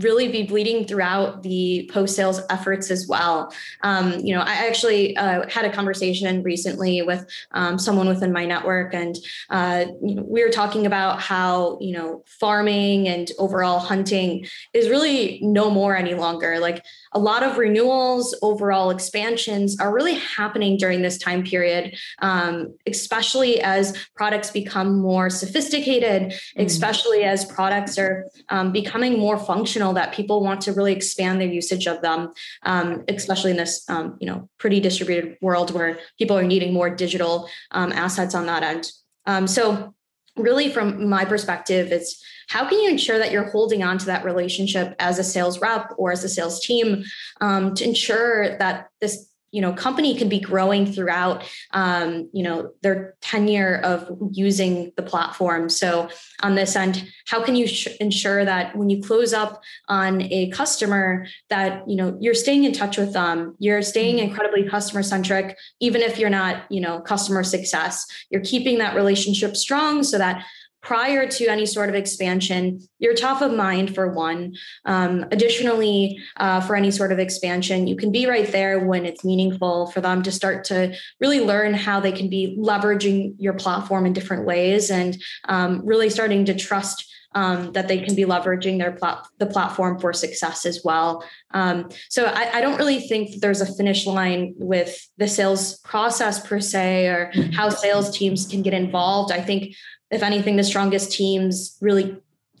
really 0.00 0.28
be 0.28 0.42
bleeding 0.42 0.84
throughout 0.86 1.42
the 1.42 1.90
post 1.92 2.16
sales 2.16 2.40
efforts 2.50 2.90
as 2.90 3.06
well. 3.08 3.52
Um, 3.82 4.20
you 4.20 4.34
know, 4.34 4.40
I 4.40 4.66
actually 4.66 5.16
uh, 5.16 5.48
had 5.48 5.64
a 5.64 5.72
conversation 5.72 6.42
recently 6.42 7.02
with 7.02 7.26
um, 7.52 7.78
someone 7.78 8.08
within 8.08 8.32
my 8.32 8.44
network, 8.44 8.94
and 8.94 9.16
uh, 9.50 9.86
you 10.02 10.16
know, 10.16 10.22
we 10.22 10.44
were 10.44 10.50
talking 10.50 10.86
about 10.86 11.20
how 11.20 11.78
you 11.80 11.92
know 11.92 12.24
farming 12.26 13.08
and 13.08 13.30
overall 13.38 13.78
hunting 13.78 14.46
is 14.72 14.88
really 14.88 15.38
no 15.42 15.70
more 15.70 15.96
any 15.96 16.14
longer. 16.14 16.58
Like 16.58 16.84
a 17.12 17.18
lot 17.18 17.42
of 17.42 17.58
renewals, 17.58 18.36
overall 18.42 18.90
expansions 18.90 19.78
are 19.80 19.92
really 19.92 20.14
happening 20.14 20.76
during 20.76 21.02
this 21.02 21.18
time 21.18 21.42
period, 21.42 21.96
um, 22.20 22.74
especially 22.86 23.60
as 23.60 23.96
products 24.14 24.50
become 24.50 25.00
more 25.00 25.28
sophisticated, 25.28 26.22
mm. 26.22 26.64
especially 26.64 27.24
as 27.24 27.44
products 27.44 27.98
are 27.98 28.26
um, 28.48 28.72
becoming 28.72 29.18
more 29.18 29.38
functional 29.38 29.92
that 29.94 30.12
people 30.12 30.42
want 30.42 30.60
to 30.60 30.72
really 30.72 30.92
expand 30.92 31.40
their 31.40 31.48
usage 31.48 31.86
of 31.86 32.00
them, 32.02 32.32
um, 32.62 33.04
especially 33.08 33.50
in 33.50 33.56
this 33.56 33.84
um, 33.88 34.16
you 34.20 34.26
know 34.26 34.48
pretty 34.58 34.80
distributed 34.80 35.36
world 35.40 35.72
where 35.72 35.98
people 36.18 36.38
are 36.38 36.44
needing 36.44 36.72
more 36.72 36.90
digital 36.90 37.48
um, 37.72 37.92
assets 37.92 38.34
on 38.34 38.46
that 38.46 38.62
end. 38.62 38.90
Um, 39.26 39.46
so 39.46 39.94
really 40.36 40.70
from 40.70 41.08
my 41.08 41.24
perspective 41.24 41.92
it's 41.92 42.22
how 42.48 42.68
can 42.68 42.80
you 42.80 42.90
ensure 42.90 43.18
that 43.18 43.30
you're 43.30 43.50
holding 43.50 43.82
on 43.82 43.96
to 43.96 44.06
that 44.06 44.24
relationship 44.24 44.94
as 44.98 45.18
a 45.18 45.24
sales 45.24 45.60
rep 45.60 45.92
or 45.96 46.10
as 46.10 46.24
a 46.24 46.28
sales 46.28 46.64
team 46.64 47.04
um, 47.40 47.74
to 47.74 47.84
ensure 47.84 48.58
that 48.58 48.88
this 49.00 49.29
you 49.52 49.60
know 49.60 49.72
company 49.72 50.16
can 50.16 50.28
be 50.28 50.38
growing 50.38 50.90
throughout 50.90 51.44
um, 51.72 52.28
you 52.32 52.42
know 52.42 52.72
their 52.82 53.14
tenure 53.20 53.80
of 53.82 54.10
using 54.32 54.92
the 54.96 55.02
platform 55.02 55.68
so 55.68 56.08
on 56.42 56.54
this 56.54 56.76
end 56.76 57.08
how 57.26 57.42
can 57.42 57.56
you 57.56 57.66
sh- 57.66 57.88
ensure 58.00 58.44
that 58.44 58.76
when 58.76 58.90
you 58.90 59.02
close 59.02 59.32
up 59.32 59.62
on 59.88 60.22
a 60.22 60.50
customer 60.50 61.26
that 61.48 61.88
you 61.88 61.96
know 61.96 62.16
you're 62.20 62.34
staying 62.34 62.64
in 62.64 62.72
touch 62.72 62.96
with 62.96 63.12
them 63.12 63.54
you're 63.58 63.82
staying 63.82 64.16
mm-hmm. 64.16 64.28
incredibly 64.28 64.68
customer 64.68 65.02
centric 65.02 65.56
even 65.80 66.00
if 66.00 66.18
you're 66.18 66.30
not 66.30 66.62
you 66.70 66.80
know 66.80 67.00
customer 67.00 67.42
success 67.42 68.06
you're 68.30 68.42
keeping 68.42 68.78
that 68.78 68.94
relationship 68.94 69.56
strong 69.56 70.02
so 70.02 70.18
that 70.18 70.44
prior 70.82 71.26
to 71.28 71.46
any 71.46 71.66
sort 71.66 71.88
of 71.88 71.94
expansion, 71.94 72.80
you're 72.98 73.14
top 73.14 73.42
of 73.42 73.52
mind 73.52 73.94
for 73.94 74.12
one. 74.12 74.54
Um, 74.84 75.26
additionally, 75.30 76.18
uh, 76.36 76.60
for 76.60 76.74
any 76.74 76.90
sort 76.90 77.12
of 77.12 77.18
expansion, 77.18 77.86
you 77.86 77.96
can 77.96 78.10
be 78.10 78.26
right 78.26 78.50
there 78.50 78.80
when 78.80 79.04
it's 79.04 79.24
meaningful 79.24 79.90
for 79.90 80.00
them 80.00 80.22
to 80.22 80.32
start 80.32 80.64
to 80.64 80.94
really 81.20 81.40
learn 81.40 81.74
how 81.74 82.00
they 82.00 82.12
can 82.12 82.30
be 82.30 82.56
leveraging 82.58 83.34
your 83.38 83.54
platform 83.54 84.06
in 84.06 84.12
different 84.12 84.46
ways 84.46 84.90
and 84.90 85.20
um, 85.48 85.84
really 85.84 86.10
starting 86.10 86.44
to 86.46 86.54
trust. 86.54 87.06
Um, 87.32 87.70
that 87.74 87.86
they 87.86 88.00
can 88.00 88.16
be 88.16 88.24
leveraging 88.24 88.78
their 88.78 88.90
plat- 88.90 89.24
the 89.38 89.46
platform 89.46 90.00
for 90.00 90.12
success 90.12 90.66
as 90.66 90.80
well. 90.84 91.24
Um, 91.52 91.88
so 92.08 92.24
I, 92.24 92.58
I, 92.58 92.60
don't 92.60 92.76
really 92.76 92.98
think 92.98 93.40
there's 93.40 93.60
a 93.60 93.72
finish 93.72 94.04
line 94.04 94.54
with 94.56 94.98
the 95.16 95.28
sales 95.28 95.78
process 95.84 96.44
per 96.44 96.58
se 96.58 97.06
or 97.06 97.30
how 97.52 97.68
sales 97.68 98.18
teams 98.18 98.48
can 98.48 98.62
get 98.62 98.74
involved. 98.74 99.30
I 99.30 99.42
think 99.42 99.76
if 100.10 100.22
anything, 100.22 100.56
the 100.56 100.64
strongest 100.64 101.12
teams 101.12 101.76
really 101.80 102.16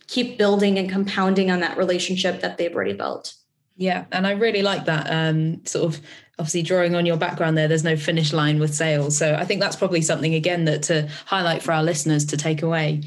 keep 0.06 0.38
building 0.38 0.78
and 0.78 0.90
compounding 0.90 1.50
on 1.50 1.60
that 1.60 1.76
relationship 1.76 2.40
that 2.40 2.58
they've 2.58 2.74
already 2.74 2.94
built. 2.94 3.34
Yeah, 3.76 4.04
and 4.12 4.26
I 4.26 4.32
really 4.32 4.62
like 4.62 4.84
that 4.86 5.06
um, 5.10 5.64
sort 5.64 5.94
of 5.94 6.00
obviously 6.38 6.62
drawing 6.62 6.94
on 6.94 7.06
your 7.06 7.16
background 7.16 7.56
there. 7.56 7.68
There's 7.68 7.84
no 7.84 7.96
finish 7.96 8.32
line 8.32 8.60
with 8.60 8.74
sales, 8.74 9.16
so 9.16 9.34
I 9.34 9.44
think 9.44 9.60
that's 9.60 9.76
probably 9.76 10.02
something 10.02 10.34
again 10.34 10.66
that 10.66 10.82
to 10.84 11.08
highlight 11.24 11.62
for 11.62 11.72
our 11.72 11.82
listeners 11.82 12.26
to 12.26 12.36
take 12.36 12.62
away. 12.62 13.02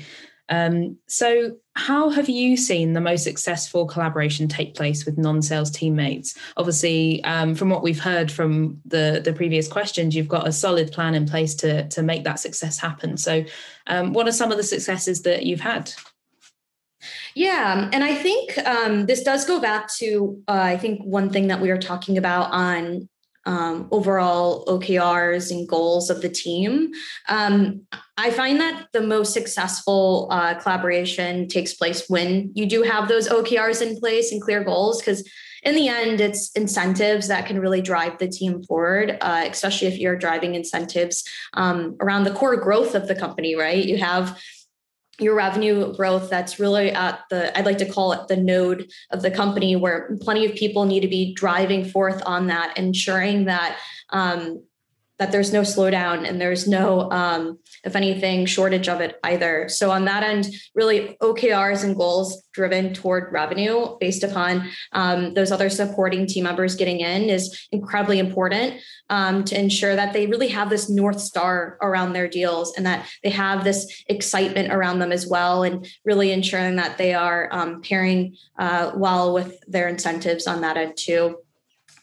Um, 0.53 0.97
so, 1.07 1.57
how 1.75 2.09
have 2.09 2.29
you 2.29 2.55
seen 2.55 2.93
the 2.93 3.01
most 3.01 3.23
successful 3.23 3.87
collaboration 3.87 4.47
take 4.47 4.75
place 4.75 5.03
with 5.03 5.17
non-sales 5.17 5.71
teammates? 5.71 6.37
Obviously, 6.57 7.23
um, 7.23 7.55
from 7.55 7.69
what 7.69 7.81
we've 7.81 7.99
heard 7.99 8.31
from 8.31 8.79
the 8.85 9.19
the 9.23 9.33
previous 9.33 9.67
questions, 9.67 10.15
you've 10.15 10.27
got 10.27 10.47
a 10.47 10.51
solid 10.51 10.91
plan 10.91 11.15
in 11.15 11.25
place 11.25 11.55
to 11.55 11.87
to 11.89 12.03
make 12.03 12.23
that 12.25 12.39
success 12.39 12.77
happen. 12.77 13.17
So, 13.17 13.43
um, 13.87 14.13
what 14.13 14.27
are 14.27 14.31
some 14.31 14.51
of 14.51 14.57
the 14.57 14.63
successes 14.63 15.23
that 15.23 15.43
you've 15.43 15.61
had? 15.61 15.91
Yeah, 17.33 17.89
and 17.91 18.03
I 18.03 18.13
think 18.13 18.55
um, 18.59 19.07
this 19.07 19.23
does 19.23 19.45
go 19.45 19.59
back 19.59 19.91
to 19.95 20.39
uh, 20.47 20.51
I 20.51 20.77
think 20.77 21.01
one 21.01 21.31
thing 21.31 21.47
that 21.47 21.61
we 21.61 21.69
were 21.69 21.79
talking 21.79 22.19
about 22.19 22.51
on 22.51 23.09
um, 23.45 23.87
overall 23.91 24.65
OKRs 24.65 25.51
and 25.51 25.67
goals 25.67 26.09
of 26.09 26.21
the 26.21 26.29
team. 26.29 26.91
Um, 27.27 27.81
I 28.17 28.29
find 28.29 28.59
that 28.59 28.87
the 28.93 29.01
most 29.01 29.33
successful 29.33 30.27
uh, 30.31 30.53
collaboration 30.55 31.47
takes 31.47 31.73
place 31.73 32.07
when 32.07 32.51
you 32.53 32.65
do 32.65 32.83
have 32.83 33.07
those 33.07 33.27
OKRs 33.27 33.81
in 33.81 33.99
place 33.99 34.31
and 34.31 34.41
clear 34.41 34.63
goals, 34.63 34.99
because 34.99 35.27
in 35.63 35.75
the 35.75 35.87
end, 35.87 36.19
it's 36.19 36.51
incentives 36.51 37.27
that 37.29 37.45
can 37.45 37.59
really 37.59 37.81
drive 37.81 38.17
the 38.17 38.27
team 38.27 38.63
forward, 38.63 39.17
uh, 39.21 39.45
especially 39.49 39.87
if 39.87 39.97
you're 39.97 40.17
driving 40.17 40.55
incentives 40.55 41.23
um, 41.53 41.95
around 42.01 42.25
the 42.25 42.33
core 42.33 42.57
growth 42.57 42.95
of 42.95 43.07
the 43.07 43.15
company, 43.15 43.55
right? 43.55 43.83
You 43.83 43.97
have 43.97 44.39
your 45.19 45.35
revenue 45.35 45.93
growth 45.95 46.29
that's 46.29 46.59
really 46.59 46.91
at 46.91 47.21
the 47.29 47.55
i'd 47.57 47.65
like 47.65 47.77
to 47.77 47.89
call 47.89 48.13
it 48.13 48.27
the 48.27 48.37
node 48.37 48.89
of 49.11 49.21
the 49.21 49.29
company 49.29 49.75
where 49.75 50.17
plenty 50.21 50.45
of 50.45 50.55
people 50.55 50.85
need 50.85 51.01
to 51.01 51.07
be 51.07 51.33
driving 51.35 51.85
forth 51.85 52.21
on 52.25 52.47
that 52.47 52.75
ensuring 52.77 53.45
that 53.45 53.77
um, 54.09 54.63
that 55.19 55.31
there's 55.31 55.53
no 55.53 55.61
slowdown 55.61 56.27
and 56.27 56.41
there's 56.41 56.67
no, 56.67 57.09
um, 57.11 57.59
if 57.83 57.95
anything, 57.95 58.45
shortage 58.45 58.89
of 58.89 58.99
it 58.99 59.19
either. 59.23 59.69
So 59.69 59.91
on 59.91 60.05
that 60.05 60.23
end, 60.23 60.47
really 60.73 61.17
OKRs 61.21 61.83
and 61.83 61.95
goals 61.95 62.43
driven 62.51 62.93
toward 62.93 63.31
revenue 63.31 63.95
based 63.99 64.23
upon 64.23 64.69
um, 64.91 65.33
those 65.33 65.51
other 65.51 65.69
supporting 65.69 66.25
team 66.25 66.45
members 66.45 66.75
getting 66.75 66.99
in 66.99 67.29
is 67.29 67.67
incredibly 67.71 68.19
important 68.19 68.81
um, 69.09 69.43
to 69.43 69.59
ensure 69.59 69.95
that 69.95 70.13
they 70.13 70.25
really 70.25 70.47
have 70.47 70.69
this 70.69 70.89
north 70.89 71.19
star 71.19 71.77
around 71.81 72.13
their 72.13 72.27
deals 72.27 72.73
and 72.75 72.85
that 72.85 73.07
they 73.23 73.29
have 73.29 73.63
this 73.63 74.03
excitement 74.07 74.73
around 74.73 74.99
them 74.99 75.11
as 75.11 75.27
well, 75.27 75.63
and 75.63 75.87
really 76.05 76.31
ensuring 76.31 76.77
that 76.77 76.97
they 76.97 77.13
are 77.13 77.49
um, 77.51 77.81
pairing 77.81 78.35
uh, 78.57 78.91
well 78.95 79.33
with 79.33 79.59
their 79.67 79.87
incentives 79.87 80.47
on 80.47 80.61
that 80.61 80.77
end 80.77 80.93
too. 80.97 81.37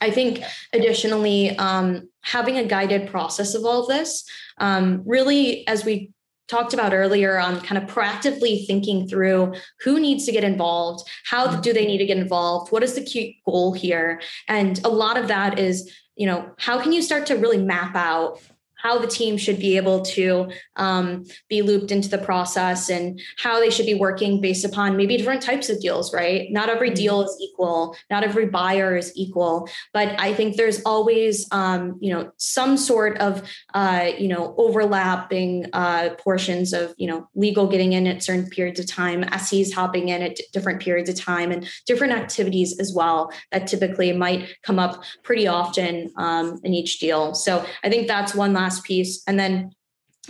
I 0.00 0.10
think 0.10 0.42
additionally, 0.72 1.56
um, 1.58 2.08
having 2.22 2.56
a 2.56 2.64
guided 2.64 3.08
process 3.08 3.54
of 3.54 3.64
all 3.64 3.82
of 3.82 3.88
this, 3.88 4.24
um, 4.58 5.02
really, 5.06 5.66
as 5.66 5.84
we 5.84 6.12
talked 6.50 6.74
about 6.74 6.92
earlier 6.92 7.38
on 7.38 7.60
kind 7.60 7.82
of 7.82 7.88
proactively 7.88 8.66
thinking 8.66 9.06
through 9.06 9.54
who 9.80 10.00
needs 10.00 10.26
to 10.26 10.32
get 10.32 10.42
involved 10.42 11.08
how 11.24 11.60
do 11.60 11.72
they 11.72 11.86
need 11.86 11.98
to 11.98 12.06
get 12.06 12.18
involved 12.18 12.72
what 12.72 12.82
is 12.82 12.94
the 12.94 13.04
key 13.04 13.40
goal 13.46 13.72
here? 13.72 14.20
And 14.48 14.84
a 14.84 14.88
lot 14.88 15.16
of 15.16 15.28
that 15.28 15.60
is 15.60 15.88
you 16.16 16.26
know 16.26 16.50
how 16.58 16.82
can 16.82 16.92
you 16.92 17.02
start 17.02 17.26
to 17.26 17.36
really 17.36 17.62
map 17.62 17.94
out 17.94 18.40
how 18.82 18.98
the 18.98 19.06
team 19.06 19.36
should 19.36 19.58
be 19.58 19.76
able 19.76 20.02
to 20.02 20.50
um, 20.76 21.24
be 21.48 21.62
looped 21.62 21.90
into 21.90 22.08
the 22.08 22.18
process 22.18 22.88
and 22.88 23.20
how 23.38 23.60
they 23.60 23.70
should 23.70 23.86
be 23.86 23.94
working 23.94 24.40
based 24.40 24.64
upon 24.64 24.96
maybe 24.96 25.16
different 25.16 25.42
types 25.42 25.68
of 25.68 25.80
deals, 25.80 26.12
right? 26.14 26.50
Not 26.50 26.68
every 26.68 26.88
mm-hmm. 26.88 26.94
deal 26.96 27.22
is 27.22 27.36
equal, 27.40 27.96
not 28.10 28.24
every 28.24 28.46
buyer 28.46 28.96
is 28.96 29.12
equal, 29.14 29.68
but 29.92 30.18
I 30.18 30.34
think 30.34 30.56
there's 30.56 30.82
always, 30.82 31.46
um, 31.52 31.98
you 32.00 32.12
know, 32.12 32.32
some 32.36 32.76
sort 32.76 33.18
of, 33.18 33.42
uh, 33.74 34.10
you 34.18 34.28
know, 34.28 34.54
overlapping 34.56 35.66
uh, 35.72 36.10
portions 36.18 36.72
of, 36.72 36.94
you 36.96 37.06
know, 37.06 37.28
legal 37.34 37.66
getting 37.66 37.92
in 37.92 38.06
at 38.06 38.22
certain 38.22 38.48
periods 38.48 38.80
of 38.80 38.86
time, 38.86 39.24
SEs 39.38 39.72
hopping 39.72 40.08
in 40.08 40.22
at 40.22 40.38
different 40.52 40.80
periods 40.80 41.08
of 41.08 41.16
time, 41.16 41.52
and 41.52 41.68
different 41.86 42.12
activities 42.12 42.78
as 42.78 42.92
well 42.94 43.32
that 43.52 43.66
typically 43.66 44.12
might 44.12 44.56
come 44.62 44.78
up 44.78 45.02
pretty 45.22 45.46
often 45.46 46.10
um, 46.16 46.60
in 46.64 46.74
each 46.74 46.98
deal. 46.98 47.34
So 47.34 47.64
I 47.84 47.88
think 47.88 48.06
that's 48.06 48.34
one 48.34 48.52
last 48.52 48.69
last 48.70 48.84
piece. 48.84 49.22
And 49.26 49.38
then 49.38 49.70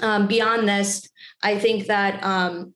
um, 0.01 0.27
beyond 0.27 0.69
this, 0.69 1.09
I 1.43 1.59
think 1.59 1.87
that 1.87 2.23
um, 2.25 2.75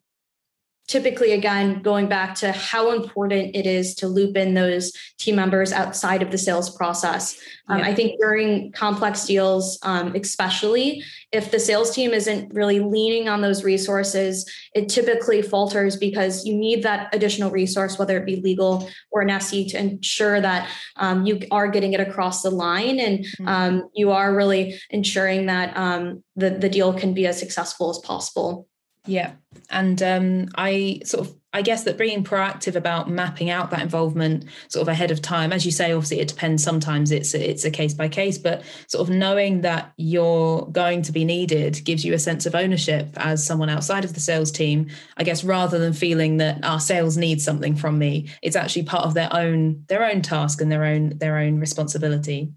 typically 0.87 1.33
again 1.33 1.81
going 1.81 2.09
back 2.09 2.35
to 2.35 2.53
how 2.53 2.93
important 2.93 3.57
it 3.57 3.67
is 3.67 3.95
to 3.95 4.07
loop 4.07 4.37
in 4.37 4.55
those 4.55 4.93
team 5.19 5.37
members 5.37 5.73
outside 5.73 6.23
of 6.23 6.31
the 6.31 6.39
sales 6.39 6.75
process 6.77 7.39
um, 7.69 7.79
yeah. 7.79 7.87
i 7.87 7.95
think 7.95 8.19
during 8.21 8.71
complex 8.73 9.25
deals 9.25 9.79
um, 9.83 10.15
especially 10.15 11.03
if 11.33 11.51
the 11.51 11.59
sales 11.59 11.95
team 11.95 12.13
isn't 12.13 12.53
really 12.53 12.81
leaning 12.81 13.29
on 13.29 13.41
those 13.41 13.65
resources 13.65 14.45
it 14.75 14.89
typically 14.89 15.41
falters 15.41 15.97
because 15.97 16.45
you 16.45 16.55
need 16.55 16.83
that 16.83 17.13
additional 17.15 17.51
resource 17.51 17.99
whether 17.99 18.19
it 18.19 18.27
be 18.27 18.37
legal 18.37 18.89
or 19.11 19.23
an 19.23 19.41
se 19.41 19.69
to 19.69 19.79
ensure 19.79 20.41
that 20.41 20.69
um, 20.97 21.25
you 21.25 21.41
are 21.51 21.69
getting 21.69 21.95
it 21.95 22.01
across 22.01 22.43
the 22.43 22.51
line 22.51 22.99
and 23.01 23.21
mm-hmm. 23.21 23.55
Um, 23.55 23.89
you 23.95 24.11
are 24.11 24.35
really 24.35 24.81
ensuring 24.91 25.47
that 25.47 25.77
um, 25.77 26.25
the, 26.35 26.51
the 26.51 26.69
deal 26.69 26.93
can 26.93 27.15
be 27.15 27.27
as 27.27 27.39
successful 27.39 27.91
as 27.91 27.99
possible 27.99 28.67
yeah. 29.07 29.33
And 29.71 30.03
um, 30.03 30.49
I 30.57 31.01
sort 31.05 31.27
of, 31.27 31.35
I 31.53 31.63
guess 31.63 31.85
that 31.85 31.97
being 31.97 32.25
proactive 32.25 32.75
about 32.75 33.09
mapping 33.09 33.49
out 33.49 33.71
that 33.71 33.83
involvement 33.83 34.47
sort 34.69 34.83
of 34.83 34.89
ahead 34.89 35.13
of 35.13 35.23
time, 35.23 35.53
as 35.53 35.65
you 35.65 35.71
say, 35.71 35.93
obviously 35.93 36.19
it 36.19 36.27
depends. 36.27 36.65
Sometimes 36.65 37.13
it's 37.13 37.33
it's 37.33 37.65
a 37.65 37.71
case 37.71 37.95
by 37.95 38.09
case, 38.09 38.39
but 38.39 38.65
sort 38.89 39.09
of 39.09 39.15
knowing 39.15 39.61
that 39.61 39.93
you're 39.97 40.67
going 40.73 41.03
to 41.03 41.13
be 41.13 41.25
needed 41.25 41.81
gives 41.85 42.05
you 42.05 42.13
a 42.13 42.19
sense 42.19 42.45
of 42.45 42.57
ownership 42.57 43.11
as 43.17 43.47
someone 43.47 43.69
outside 43.69 44.05
of 44.05 44.15
the 44.15 44.21
sales 44.21 44.51
team. 44.51 44.89
I 45.17 45.23
guess 45.23 45.45
rather 45.45 45.79
than 45.79 45.93
feeling 45.93 46.39
that 46.39 46.65
our 46.65 46.81
sales 46.81 47.17
needs 47.17 47.45
something 47.45 47.77
from 47.77 47.99
me, 47.99 48.31
it's 48.43 48.57
actually 48.57 48.85
part 48.85 49.05
of 49.05 49.15
their 49.15 49.33
own 49.33 49.85
their 49.87 50.05
own 50.05 50.23
task 50.23 50.61
and 50.61 50.73
their 50.73 50.85
own 50.85 51.19
their 51.19 51.39
own 51.39 51.61
responsibility. 51.61 52.53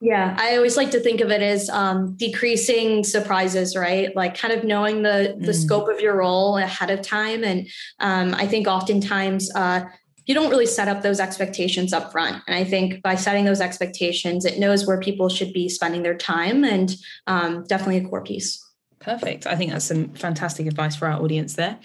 Yeah, 0.00 0.36
I 0.38 0.56
always 0.56 0.76
like 0.76 0.92
to 0.92 1.00
think 1.00 1.20
of 1.20 1.30
it 1.30 1.42
as 1.42 1.68
um, 1.70 2.14
decreasing 2.14 3.02
surprises, 3.02 3.74
right? 3.74 4.14
Like 4.14 4.38
kind 4.38 4.54
of 4.54 4.62
knowing 4.62 5.02
the 5.02 5.36
the 5.38 5.52
mm. 5.52 5.54
scope 5.54 5.88
of 5.88 6.00
your 6.00 6.16
role 6.18 6.56
ahead 6.56 6.90
of 6.90 7.02
time, 7.02 7.42
and 7.42 7.66
um, 7.98 8.32
I 8.34 8.46
think 8.46 8.68
oftentimes 8.68 9.50
uh, 9.56 9.86
you 10.26 10.34
don't 10.34 10.50
really 10.50 10.66
set 10.66 10.86
up 10.86 11.02
those 11.02 11.18
expectations 11.18 11.92
up 11.92 12.12
front. 12.12 12.42
And 12.46 12.54
I 12.54 12.62
think 12.62 13.02
by 13.02 13.16
setting 13.16 13.44
those 13.44 13.60
expectations, 13.60 14.44
it 14.44 14.60
knows 14.60 14.86
where 14.86 15.00
people 15.00 15.28
should 15.28 15.52
be 15.52 15.68
spending 15.68 16.04
their 16.04 16.16
time, 16.16 16.62
and 16.62 16.94
um, 17.26 17.64
definitely 17.64 17.96
a 17.96 18.08
core 18.08 18.22
piece. 18.22 18.64
Perfect. 19.00 19.48
I 19.48 19.56
think 19.56 19.72
that's 19.72 19.86
some 19.86 20.10
fantastic 20.10 20.66
advice 20.68 20.94
for 20.94 21.08
our 21.08 21.20
audience 21.20 21.54
there. 21.54 21.78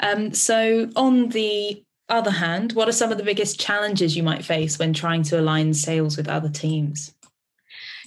Um, 0.00 0.34
so 0.34 0.90
on 0.96 1.30
the 1.30 1.82
other 2.10 2.30
hand, 2.30 2.72
what 2.72 2.88
are 2.88 2.92
some 2.92 3.10
of 3.10 3.16
the 3.16 3.24
biggest 3.24 3.58
challenges 3.58 4.16
you 4.16 4.22
might 4.22 4.44
face 4.44 4.78
when 4.78 4.92
trying 4.92 5.22
to 5.24 5.40
align 5.40 5.72
sales 5.72 6.16
with 6.16 6.28
other 6.28 6.50
teams? 6.50 7.13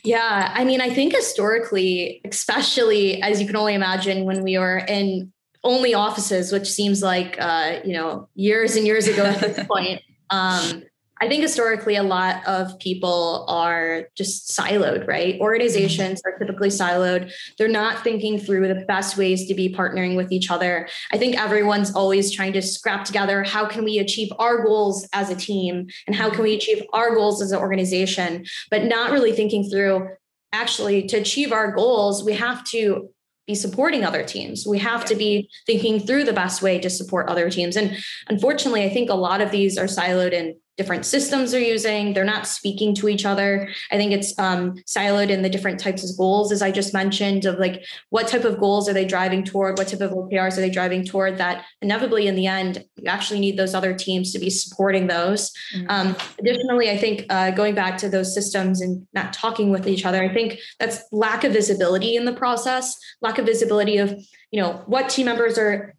Yeah, 0.08 0.54
I 0.54 0.63
mean, 0.63 0.80
I 0.80 0.89
think 0.89 1.13
historically, 1.13 2.22
especially 2.24 3.22
as 3.22 3.41
you 3.41 3.46
can 3.46 3.58
only 3.58 3.74
imagine 3.74 4.24
when 4.24 4.41
we 4.41 4.58
were 4.58 4.78
in 4.78 5.34
only 5.65 5.93
offices, 5.93 6.54
which 6.54 6.72
seems 6.72 7.04
like 7.04 7.36
uh, 7.39 7.80
you 7.84 7.91
know 7.91 8.30
years 8.34 8.78
and 8.78 8.88
years 8.88 9.06
ago 9.08 9.26
at 9.26 9.41
this 9.41 9.67
point. 9.72 10.02
Um, 10.30 10.84
I 11.19 11.27
think 11.27 11.41
historically, 11.41 11.95
a 11.95 12.03
lot 12.03 12.45
of 12.47 12.77
people 12.80 13.45
are 13.47 14.08
just 14.15 14.49
siloed, 14.49 15.08
right? 15.08 15.36
Mm-hmm. 15.36 15.41
Organizations 15.41 16.21
are 16.25 16.38
typically 16.38 16.69
siloed. 16.69 17.32
They're 17.58 17.67
not 17.67 18.03
thinking 18.03 18.39
through 18.39 18.67
the 18.67 18.86
best 18.88 19.17
ways 19.17 19.47
to 19.47 19.53
be 19.53 19.73
partnering 19.73 20.15
with 20.15 20.32
each 20.32 20.51
other. 20.51 20.88
I 21.12 21.17
think 21.17 21.39
everyone's 21.39 21.93
always 21.93 22.32
trying 22.32 22.53
to 22.53 22.62
scrap 22.62 23.06
together 23.06 23.43
how 23.43 23.65
can 23.67 23.84
we 23.84 23.99
achieve 23.99 24.32
our 24.39 24.63
goals 24.63 25.08
as 25.13 25.30
a 25.30 25.36
team 25.36 25.88
and 26.06 26.15
how 26.15 26.30
can 26.30 26.43
we 26.43 26.51
mm-hmm. 26.51 26.58
achieve 26.58 26.84
our 26.93 27.15
goals 27.15 27.41
as 27.41 27.51
an 27.51 27.60
organization, 27.60 28.45
but 28.69 28.86
not 28.86 29.12
really 29.12 29.32
thinking 29.32 29.69
through 29.69 30.08
actually 30.53 31.06
to 31.08 31.17
achieve 31.17 31.51
our 31.51 31.71
goals, 31.71 32.23
we 32.23 32.34
have 32.34 32.63
to 32.65 33.10
be 33.47 33.56
supporting 33.56 34.03
other 34.03 34.23
teams. 34.23 34.67
We 34.67 34.80
have 34.80 35.06
to 35.06 35.15
be 35.15 35.49
thinking 35.65 35.99
through 35.99 36.25
the 36.25 36.34
best 36.34 36.62
way 36.62 36.80
to 36.80 36.89
support 36.89 37.30
other 37.30 37.49
teams. 37.49 37.77
And 37.77 37.97
unfortunately, 38.27 38.84
I 38.84 38.89
think 38.89 39.10
a 39.10 39.15
lot 39.15 39.39
of 39.39 39.51
these 39.51 39.77
are 39.77 39.86
siloed 39.86 40.34
in 40.34 40.58
different 40.77 41.05
systems 41.05 41.51
they're 41.51 41.59
using. 41.59 42.13
They're 42.13 42.23
not 42.23 42.47
speaking 42.47 42.93
to 42.95 43.09
each 43.09 43.25
other. 43.25 43.69
I 43.91 43.97
think 43.97 44.11
it's 44.11 44.37
um, 44.37 44.75
siloed 44.85 45.29
in 45.29 45.41
the 45.41 45.49
different 45.49 45.79
types 45.79 46.09
of 46.09 46.15
goals, 46.15 46.51
as 46.51 46.61
I 46.61 46.71
just 46.71 46.93
mentioned, 46.93 47.45
of 47.45 47.57
like 47.57 47.83
what 48.09 48.27
type 48.27 48.43
of 48.43 48.59
goals 48.59 48.87
are 48.87 48.93
they 48.93 49.05
driving 49.05 49.43
toward? 49.43 49.77
What 49.77 49.87
type 49.87 50.01
of 50.01 50.11
OKRs 50.11 50.57
are 50.57 50.61
they 50.61 50.69
driving 50.69 51.03
toward? 51.03 51.39
That 51.39 51.65
inevitably, 51.81 52.27
in 52.27 52.35
the 52.35 52.45
end, 52.45 52.85
you 52.95 53.07
actually 53.07 53.39
need 53.39 53.57
those 53.57 53.73
other 53.73 53.93
teams 53.93 54.31
to 54.33 54.39
be 54.39 54.51
supporting 54.51 55.07
those. 55.07 55.51
Mm-hmm. 55.75 55.85
Um, 55.89 56.15
additionally, 56.39 56.91
I 56.91 56.97
think 56.97 57.25
uh, 57.29 57.51
going 57.51 57.73
back 57.73 57.97
to 57.99 58.09
those 58.09 58.33
systems 58.33 58.81
and 58.81 59.07
not 59.13 59.33
talking 59.33 59.71
with 59.71 59.87
each 59.87 60.05
other, 60.05 60.23
I 60.23 60.31
think 60.31 60.59
that's 60.79 61.01
lack 61.11 61.43
of 61.43 61.53
visibility 61.53 62.15
in 62.15 62.25
the 62.25 62.33
process, 62.33 62.95
lack 63.21 63.39
of 63.39 63.45
visibility 63.45 63.97
of 63.97 64.15
you 64.51 64.61
know 64.61 64.83
what 64.85 65.09
team 65.09 65.25
members 65.25 65.57
are 65.57 65.93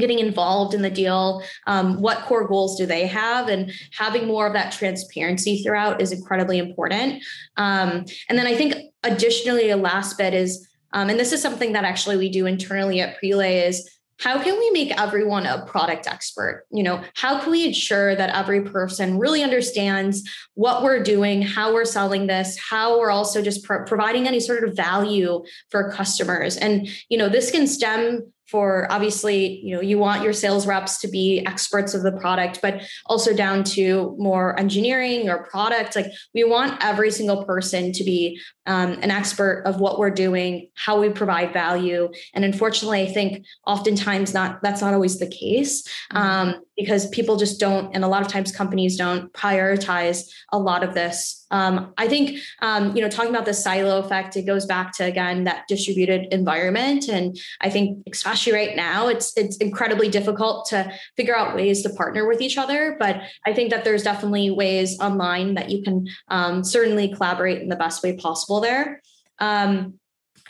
getting 0.00 0.18
involved 0.18 0.74
in 0.74 0.82
the 0.82 0.90
deal 0.90 1.42
um, 1.66 2.00
what 2.00 2.24
core 2.26 2.46
goals 2.46 2.76
do 2.76 2.86
they 2.86 3.06
have? 3.06 3.48
And 3.48 3.72
having 3.92 4.26
more 4.26 4.46
of 4.46 4.52
that 4.54 4.72
transparency 4.72 5.62
throughout 5.62 6.00
is 6.00 6.12
incredibly 6.12 6.58
important. 6.58 7.22
Um, 7.56 8.04
and 8.28 8.38
then 8.38 8.46
i 8.46 8.54
think 8.54 8.74
additionally 9.02 9.70
a 9.70 9.76
last 9.76 10.18
bit 10.18 10.34
is 10.34 10.66
um, 10.92 11.10
and 11.10 11.18
this 11.18 11.32
is 11.32 11.42
something 11.42 11.72
that 11.72 11.84
actually 11.84 12.16
we 12.16 12.30
do 12.30 12.46
internally 12.46 13.00
at 13.00 13.20
prelay 13.20 13.66
is 13.66 13.90
how 14.20 14.40
can 14.40 14.56
we 14.58 14.70
make 14.70 14.92
everyone 14.98 15.44
a 15.44 15.66
product 15.66 16.06
expert? 16.06 16.66
You 16.70 16.84
know 16.84 17.02
how 17.14 17.40
can 17.40 17.50
we 17.50 17.66
ensure 17.66 18.14
that 18.14 18.30
every 18.30 18.62
person 18.62 19.18
really 19.18 19.42
understands 19.42 20.22
what 20.54 20.82
we're 20.82 21.02
doing 21.02 21.42
how 21.42 21.74
we're 21.74 21.84
selling 21.84 22.26
this 22.28 22.56
how 22.58 22.98
we're 22.98 23.10
also 23.10 23.42
just 23.42 23.64
pro- 23.64 23.84
providing 23.84 24.28
any 24.28 24.40
sort 24.40 24.64
of 24.64 24.76
value 24.76 25.44
for 25.70 25.90
customers? 25.90 26.56
And 26.56 26.88
you 27.08 27.18
know 27.18 27.28
this 27.28 27.50
can 27.50 27.66
stem 27.66 28.32
for 28.46 28.86
obviously 28.90 29.60
you 29.60 29.74
know 29.74 29.80
you 29.80 29.98
want 29.98 30.22
your 30.22 30.32
sales 30.32 30.66
reps 30.66 30.98
to 30.98 31.08
be 31.08 31.42
experts 31.46 31.94
of 31.94 32.02
the 32.02 32.12
product 32.12 32.60
but 32.62 32.82
also 33.06 33.34
down 33.34 33.64
to 33.64 34.14
more 34.18 34.58
engineering 34.58 35.28
or 35.28 35.44
product. 35.44 35.96
Like 35.96 36.06
we 36.34 36.44
want 36.44 36.82
every 36.84 37.10
single 37.10 37.44
person 37.44 37.92
to 37.92 38.04
be 38.04 38.40
um, 38.66 38.92
an 39.02 39.10
expert 39.10 39.62
of 39.66 39.80
what 39.80 39.98
we're 39.98 40.10
doing 40.10 40.68
how 40.74 41.00
we 41.00 41.10
provide 41.10 41.52
value. 41.52 42.10
And 42.34 42.44
unfortunately 42.44 43.02
i 43.02 43.12
think 43.12 43.44
oftentimes 43.66 44.34
not 44.34 44.62
that's 44.62 44.80
not 44.80 44.94
always 44.94 45.18
the 45.18 45.28
case. 45.28 45.82
Mm-hmm. 46.12 46.16
um, 46.16 46.60
because 46.76 47.08
people 47.08 47.36
just 47.36 47.60
don't 47.60 47.94
and 47.94 48.04
a 48.04 48.08
lot 48.08 48.22
of 48.22 48.28
times 48.28 48.50
companies 48.50 48.96
don't 48.96 49.32
prioritize 49.32 50.28
a 50.52 50.58
lot 50.58 50.82
of 50.82 50.94
this 50.94 51.44
um, 51.54 51.94
I 51.96 52.08
think, 52.08 52.40
um, 52.62 52.96
you 52.96 53.00
know, 53.00 53.08
talking 53.08 53.30
about 53.30 53.44
the 53.44 53.54
silo 53.54 54.00
effect, 54.00 54.36
it 54.36 54.44
goes 54.44 54.66
back 54.66 54.90
to 54.94 55.04
again 55.04 55.44
that 55.44 55.68
distributed 55.68 56.26
environment, 56.32 57.06
and 57.08 57.38
I 57.60 57.70
think 57.70 58.02
especially 58.12 58.52
right 58.52 58.74
now, 58.74 59.06
it's 59.06 59.36
it's 59.36 59.56
incredibly 59.58 60.08
difficult 60.08 60.66
to 60.70 60.92
figure 61.16 61.36
out 61.36 61.54
ways 61.54 61.84
to 61.84 61.90
partner 61.90 62.26
with 62.26 62.40
each 62.40 62.58
other. 62.58 62.96
But 62.98 63.22
I 63.46 63.52
think 63.52 63.70
that 63.70 63.84
there's 63.84 64.02
definitely 64.02 64.50
ways 64.50 64.98
online 64.98 65.54
that 65.54 65.70
you 65.70 65.84
can 65.84 66.08
um, 66.26 66.64
certainly 66.64 67.14
collaborate 67.14 67.62
in 67.62 67.68
the 67.68 67.76
best 67.76 68.02
way 68.02 68.16
possible 68.16 68.60
there. 68.60 69.00
Um, 69.38 70.00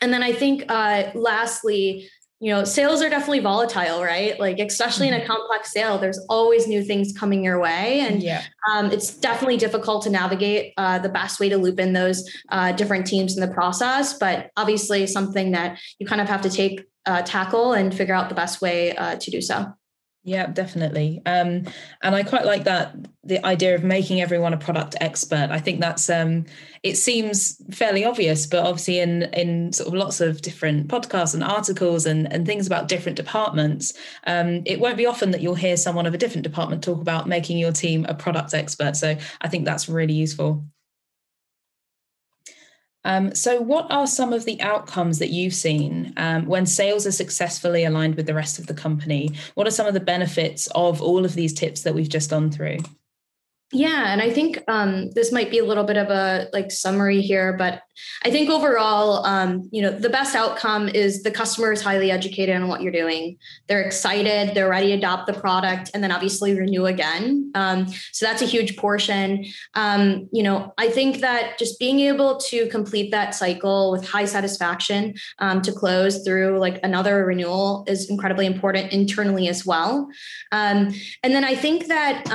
and 0.00 0.10
then 0.10 0.22
I 0.22 0.32
think 0.32 0.64
uh, 0.70 1.10
lastly, 1.14 2.08
you 2.44 2.50
know, 2.50 2.62
sales 2.62 3.00
are 3.00 3.08
definitely 3.08 3.40
volatile, 3.40 4.02
right? 4.02 4.38
Like, 4.38 4.58
especially 4.58 5.08
in 5.08 5.14
a 5.14 5.16
mm-hmm. 5.16 5.28
complex 5.28 5.72
sale, 5.72 5.96
there's 5.96 6.18
always 6.28 6.68
new 6.68 6.84
things 6.84 7.10
coming 7.16 7.42
your 7.42 7.58
way. 7.58 8.00
And 8.00 8.22
yeah. 8.22 8.42
um, 8.70 8.92
it's 8.92 9.14
definitely 9.14 9.56
difficult 9.56 10.02
to 10.02 10.10
navigate 10.10 10.74
uh, 10.76 10.98
the 10.98 11.08
best 11.08 11.40
way 11.40 11.48
to 11.48 11.56
loop 11.56 11.80
in 11.80 11.94
those 11.94 12.30
uh, 12.50 12.72
different 12.72 13.06
teams 13.06 13.34
in 13.34 13.40
the 13.40 13.52
process. 13.54 14.18
But 14.18 14.50
obviously, 14.58 15.06
something 15.06 15.52
that 15.52 15.78
you 15.98 16.06
kind 16.06 16.20
of 16.20 16.28
have 16.28 16.42
to 16.42 16.50
take, 16.50 16.84
uh, 17.06 17.22
tackle, 17.22 17.72
and 17.72 17.94
figure 17.94 18.14
out 18.14 18.28
the 18.28 18.34
best 18.34 18.60
way 18.60 18.94
uh, 18.94 19.16
to 19.16 19.30
do 19.30 19.40
so. 19.40 19.72
Yeah, 20.26 20.46
definitely. 20.46 21.20
Um, 21.26 21.64
and 22.02 22.14
I 22.14 22.22
quite 22.22 22.46
like 22.46 22.64
that 22.64 22.96
the 23.24 23.44
idea 23.44 23.74
of 23.74 23.84
making 23.84 24.22
everyone 24.22 24.54
a 24.54 24.56
product 24.56 24.96
expert. 25.00 25.48
I 25.50 25.58
think 25.60 25.80
that's 25.80 26.08
um, 26.08 26.46
it 26.82 26.96
seems 26.96 27.60
fairly 27.70 28.06
obvious, 28.06 28.46
but 28.46 28.64
obviously 28.64 29.00
in 29.00 29.24
in 29.34 29.70
sort 29.74 29.88
of 29.88 29.94
lots 29.94 30.22
of 30.22 30.40
different 30.40 30.88
podcasts 30.88 31.34
and 31.34 31.44
articles 31.44 32.06
and, 32.06 32.32
and 32.32 32.46
things 32.46 32.66
about 32.66 32.88
different 32.88 33.16
departments, 33.16 33.92
um, 34.26 34.62
it 34.64 34.80
won't 34.80 34.96
be 34.96 35.04
often 35.04 35.30
that 35.32 35.42
you'll 35.42 35.54
hear 35.54 35.76
someone 35.76 36.06
of 36.06 36.14
a 36.14 36.18
different 36.18 36.44
department 36.44 36.82
talk 36.82 37.02
about 37.02 37.28
making 37.28 37.58
your 37.58 37.72
team 37.72 38.06
a 38.08 38.14
product 38.14 38.54
expert. 38.54 38.96
So 38.96 39.18
I 39.42 39.48
think 39.48 39.66
that's 39.66 39.90
really 39.90 40.14
useful. 40.14 40.64
Um, 43.04 43.34
so, 43.34 43.60
what 43.60 43.90
are 43.90 44.06
some 44.06 44.32
of 44.32 44.44
the 44.44 44.60
outcomes 44.62 45.18
that 45.18 45.30
you've 45.30 45.54
seen 45.54 46.12
um, 46.16 46.46
when 46.46 46.66
sales 46.66 47.06
are 47.06 47.12
successfully 47.12 47.84
aligned 47.84 48.14
with 48.14 48.26
the 48.26 48.34
rest 48.34 48.58
of 48.58 48.66
the 48.66 48.74
company? 48.74 49.30
What 49.54 49.66
are 49.66 49.72
some 49.72 49.86
of 49.86 49.94
the 49.94 50.00
benefits 50.00 50.68
of 50.74 51.02
all 51.02 51.24
of 51.24 51.34
these 51.34 51.52
tips 51.52 51.82
that 51.82 51.94
we've 51.94 52.08
just 52.08 52.30
gone 52.30 52.50
through? 52.50 52.78
Yeah, 53.74 54.12
and 54.12 54.22
I 54.22 54.30
think 54.30 54.62
um, 54.68 55.10
this 55.10 55.32
might 55.32 55.50
be 55.50 55.58
a 55.58 55.64
little 55.64 55.82
bit 55.82 55.96
of 55.96 56.08
a 56.08 56.48
like 56.52 56.70
summary 56.70 57.20
here, 57.20 57.56
but 57.58 57.82
I 58.24 58.30
think 58.30 58.48
overall, 58.48 59.26
um, 59.26 59.68
you 59.72 59.82
know, 59.82 59.90
the 59.90 60.08
best 60.08 60.36
outcome 60.36 60.88
is 60.88 61.24
the 61.24 61.32
customer 61.32 61.72
is 61.72 61.82
highly 61.82 62.12
educated 62.12 62.54
on 62.54 62.68
what 62.68 62.82
you're 62.82 62.92
doing. 62.92 63.36
They're 63.66 63.82
excited, 63.82 64.54
they're 64.54 64.68
ready 64.68 64.88
to 64.88 64.92
adopt 64.94 65.26
the 65.26 65.32
product, 65.32 65.90
and 65.92 66.04
then 66.04 66.12
obviously 66.12 66.56
renew 66.56 66.86
again. 66.86 67.50
Um, 67.56 67.88
so 68.12 68.24
that's 68.24 68.42
a 68.42 68.46
huge 68.46 68.76
portion. 68.76 69.44
Um, 69.74 70.28
you 70.32 70.44
know, 70.44 70.72
I 70.78 70.88
think 70.88 71.18
that 71.18 71.58
just 71.58 71.80
being 71.80 71.98
able 71.98 72.36
to 72.50 72.68
complete 72.68 73.10
that 73.10 73.34
cycle 73.34 73.90
with 73.90 74.06
high 74.06 74.24
satisfaction 74.26 75.14
um, 75.40 75.62
to 75.62 75.72
close 75.72 76.24
through 76.24 76.60
like 76.60 76.78
another 76.84 77.24
renewal 77.24 77.84
is 77.88 78.08
incredibly 78.08 78.46
important 78.46 78.92
internally 78.92 79.48
as 79.48 79.66
well. 79.66 80.08
Um, 80.52 80.94
and 81.24 81.34
then 81.34 81.42
I 81.42 81.56
think 81.56 81.88
that 81.88 82.30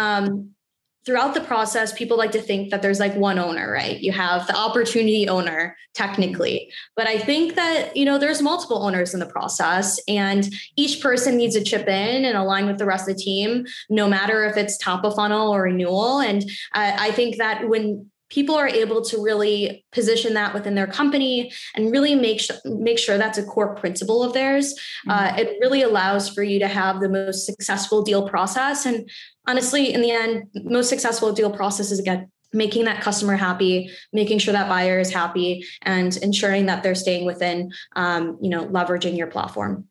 throughout 1.10 1.34
the 1.34 1.42
process, 1.42 1.92
people 1.92 2.18
like 2.18 2.30
to 2.30 2.40
think 2.40 2.70
that 2.70 2.84
there's 2.84 3.00
like 3.00 3.16
one 3.16 3.40
owner, 3.40 3.72
right? 3.72 4.00
You 4.00 4.12
have 4.12 4.46
the 4.46 4.56
opportunity 4.56 5.28
owner 5.28 5.76
technically, 5.96 6.72
but 6.96 7.08
I 7.08 7.18
think 7.18 7.56
that, 7.56 7.98
you 7.98 8.06
know, 8.06 8.20
there's 8.20 8.44
multiple 8.44 8.84
owners 8.84 9.16
in 9.16 9.20
the 9.20 9.26
process 9.26 10.00
and 10.08 10.48
each 10.78 11.02
person 11.02 11.36
needs 11.36 11.56
to 11.56 11.64
chip 11.64 11.88
in 11.88 12.26
and 12.26 12.38
align 12.38 12.68
with 12.68 12.78
the 12.78 12.86
rest 12.86 13.10
of 13.10 13.18
the 13.18 13.24
team, 13.24 13.66
no 13.90 14.08
matter 14.08 14.46
if 14.46 14.56
it's 14.56 14.78
top 14.78 15.04
of 15.04 15.16
funnel 15.16 15.50
or 15.50 15.64
renewal. 15.64 16.20
And 16.20 16.48
I, 16.74 17.08
I 17.08 17.12
think 17.12 17.38
that 17.38 17.68
when 17.68 18.12
people 18.30 18.56
are 18.56 18.68
able 18.68 19.02
to 19.04 19.22
really 19.22 19.84
position 19.92 20.34
that 20.36 20.54
within 20.54 20.76
their 20.76 20.88
company 20.88 21.52
and 21.76 21.92
really 21.92 22.16
make 22.16 22.40
sure 22.40 22.56
make 22.66 23.00
sure 23.00 23.18
that's 23.18 23.38
a 23.38 23.44
core 23.44 23.76
principle 23.76 24.24
of 24.24 24.34
theirs 24.34 24.74
uh, 25.08 25.30
mm-hmm. 25.30 25.40
it 25.40 25.58
really 25.62 25.82
allows 25.82 26.30
for 26.30 26.44
you 26.44 26.60
to 26.60 26.68
have 26.68 27.00
the 27.00 27.10
most 27.10 27.46
successful 27.46 28.02
deal 28.02 28.28
process 28.28 28.86
and 28.86 29.10
honestly, 29.50 29.92
in 29.94 30.02
the 30.02 30.12
end, 30.12 30.48
most 30.64 30.90
successful 30.90 31.34
deal 31.34 31.52
process 31.52 31.92
is 31.92 32.00
again 32.00 32.32
making 32.54 32.86
that 32.86 33.02
customer 33.02 33.36
happy, 33.36 33.92
making 34.14 34.40
sure 34.40 34.54
that 34.54 34.70
buyer 34.70 35.00
is 35.00 35.12
happy, 35.12 35.66
and 35.84 36.18
ensuring 36.18 36.66
that 36.66 36.82
they're 36.82 36.96
staying 36.96 37.26
within, 37.26 37.72
um, 37.96 38.38
you 38.42 38.50
know, 38.50 38.66
leveraging 38.66 39.18
your 39.18 39.28
platform. 39.28 39.86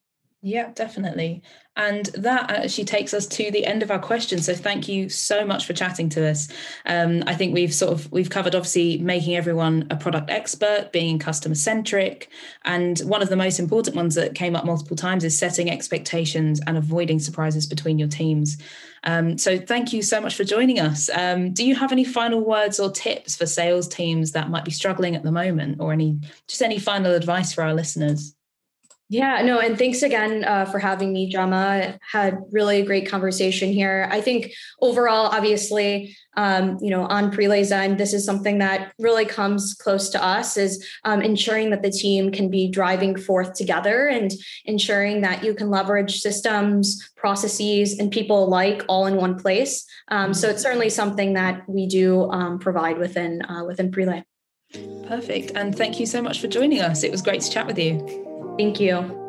Yeah, 0.48 0.70
definitely. 0.74 1.42
And 1.76 2.06
that 2.14 2.50
actually 2.50 2.87
takes 2.87 3.12
us 3.12 3.26
to 3.26 3.50
the 3.50 3.66
end 3.66 3.82
of 3.82 3.90
our 3.90 3.98
questions. 3.98 4.46
So 4.46 4.54
thank 4.54 4.88
you 4.88 5.11
so 5.11 5.44
much 5.44 5.66
for 5.66 5.74
chatting 5.74 6.08
to 6.11 6.26
us. 6.26 6.48
Um, 6.87 7.22
I 7.26 7.34
think 7.34 7.52
we've 7.52 7.72
sort 7.72 7.92
of 7.92 8.11
we've 8.11 8.30
covered 8.30 8.54
obviously 8.54 8.96
making 8.96 9.37
everyone 9.37 9.87
a 9.90 9.96
product 9.96 10.30
expert, 10.30 10.90
being 10.90 11.18
customer 11.18 11.54
centric, 11.54 12.30
and 12.64 12.98
one 13.00 13.20
of 13.20 13.28
the 13.28 13.37
most 13.37 13.58
important 13.58 13.94
ones 13.94 14.14
that 14.14 14.34
came 14.34 14.56
up 14.56 14.64
multiple 14.64 14.96
times 14.96 15.22
is 15.22 15.38
setting 15.38 15.70
expectations 15.70 16.62
and 16.66 16.78
avoiding 16.78 17.20
surprises 17.20 17.66
between 17.66 17.98
your 17.98 18.08
teams. 18.08 18.56
Um, 19.04 19.37
so 19.37 19.58
thank 19.58 19.92
you 19.92 20.00
so 20.00 20.18
much 20.18 20.34
for 20.34 20.44
joining 20.44 20.80
us. 20.80 21.11
Um, 21.11 21.52
do 21.52 21.62
you 21.62 21.74
have 21.74 21.92
any 21.92 22.04
final 22.04 22.40
words 22.40 22.80
or 22.80 22.90
tips 22.90 23.37
for 23.37 23.44
sales 23.44 23.87
teams 23.87 24.32
that 24.32 24.48
might 24.48 24.64
be 24.64 24.70
struggling 24.70 25.14
at 25.14 25.24
the 25.24 25.32
moment, 25.32 25.76
or 25.78 25.92
any 25.92 26.20
just 26.46 26.62
any 26.62 26.78
final 26.78 27.12
advice 27.12 27.52
for 27.52 27.62
our 27.62 27.74
listeners? 27.74 28.34
Yeah, 29.10 29.40
no, 29.40 29.58
and 29.58 29.78
thanks 29.78 30.02
again 30.02 30.44
uh, 30.44 30.66
for 30.66 30.78
having 30.78 31.14
me, 31.14 31.30
Gemma. 31.30 31.98
Had 32.12 32.38
really 32.52 32.82
a 32.82 32.84
great 32.84 33.08
conversation 33.08 33.72
here. 33.72 34.06
I 34.10 34.20
think 34.20 34.52
overall, 34.82 35.28
obviously, 35.28 36.14
um, 36.36 36.76
you 36.82 36.90
know, 36.90 37.06
on 37.06 37.30
Prelay's 37.30 37.72
end, 37.72 37.96
this 37.96 38.12
is 38.12 38.26
something 38.26 38.58
that 38.58 38.92
really 38.98 39.24
comes 39.24 39.72
close 39.72 40.10
to 40.10 40.22
us 40.22 40.58
is 40.58 40.86
um, 41.04 41.22
ensuring 41.22 41.70
that 41.70 41.82
the 41.82 41.90
team 41.90 42.30
can 42.30 42.50
be 42.50 42.68
driving 42.68 43.16
forth 43.16 43.54
together 43.54 44.08
and 44.08 44.30
ensuring 44.66 45.22
that 45.22 45.42
you 45.42 45.54
can 45.54 45.70
leverage 45.70 46.20
systems, 46.20 47.10
processes, 47.16 47.98
and 47.98 48.12
people 48.12 48.44
alike 48.44 48.84
all 48.88 49.06
in 49.06 49.16
one 49.16 49.38
place. 49.38 49.86
Um, 50.08 50.34
so 50.34 50.50
it's 50.50 50.62
certainly 50.62 50.90
something 50.90 51.32
that 51.32 51.66
we 51.66 51.86
do 51.86 52.30
um, 52.30 52.58
provide 52.58 52.98
within 52.98 53.40
uh, 53.42 53.64
within 53.64 53.90
Prelay. 53.90 54.24
Perfect, 55.08 55.52
and 55.54 55.74
thank 55.74 55.98
you 55.98 56.04
so 56.04 56.20
much 56.20 56.40
for 56.40 56.46
joining 56.46 56.82
us. 56.82 57.02
It 57.02 57.10
was 57.10 57.22
great 57.22 57.40
to 57.40 57.50
chat 57.50 57.66
with 57.66 57.78
you. 57.78 58.27
Thank 58.58 58.80
you. 58.80 59.27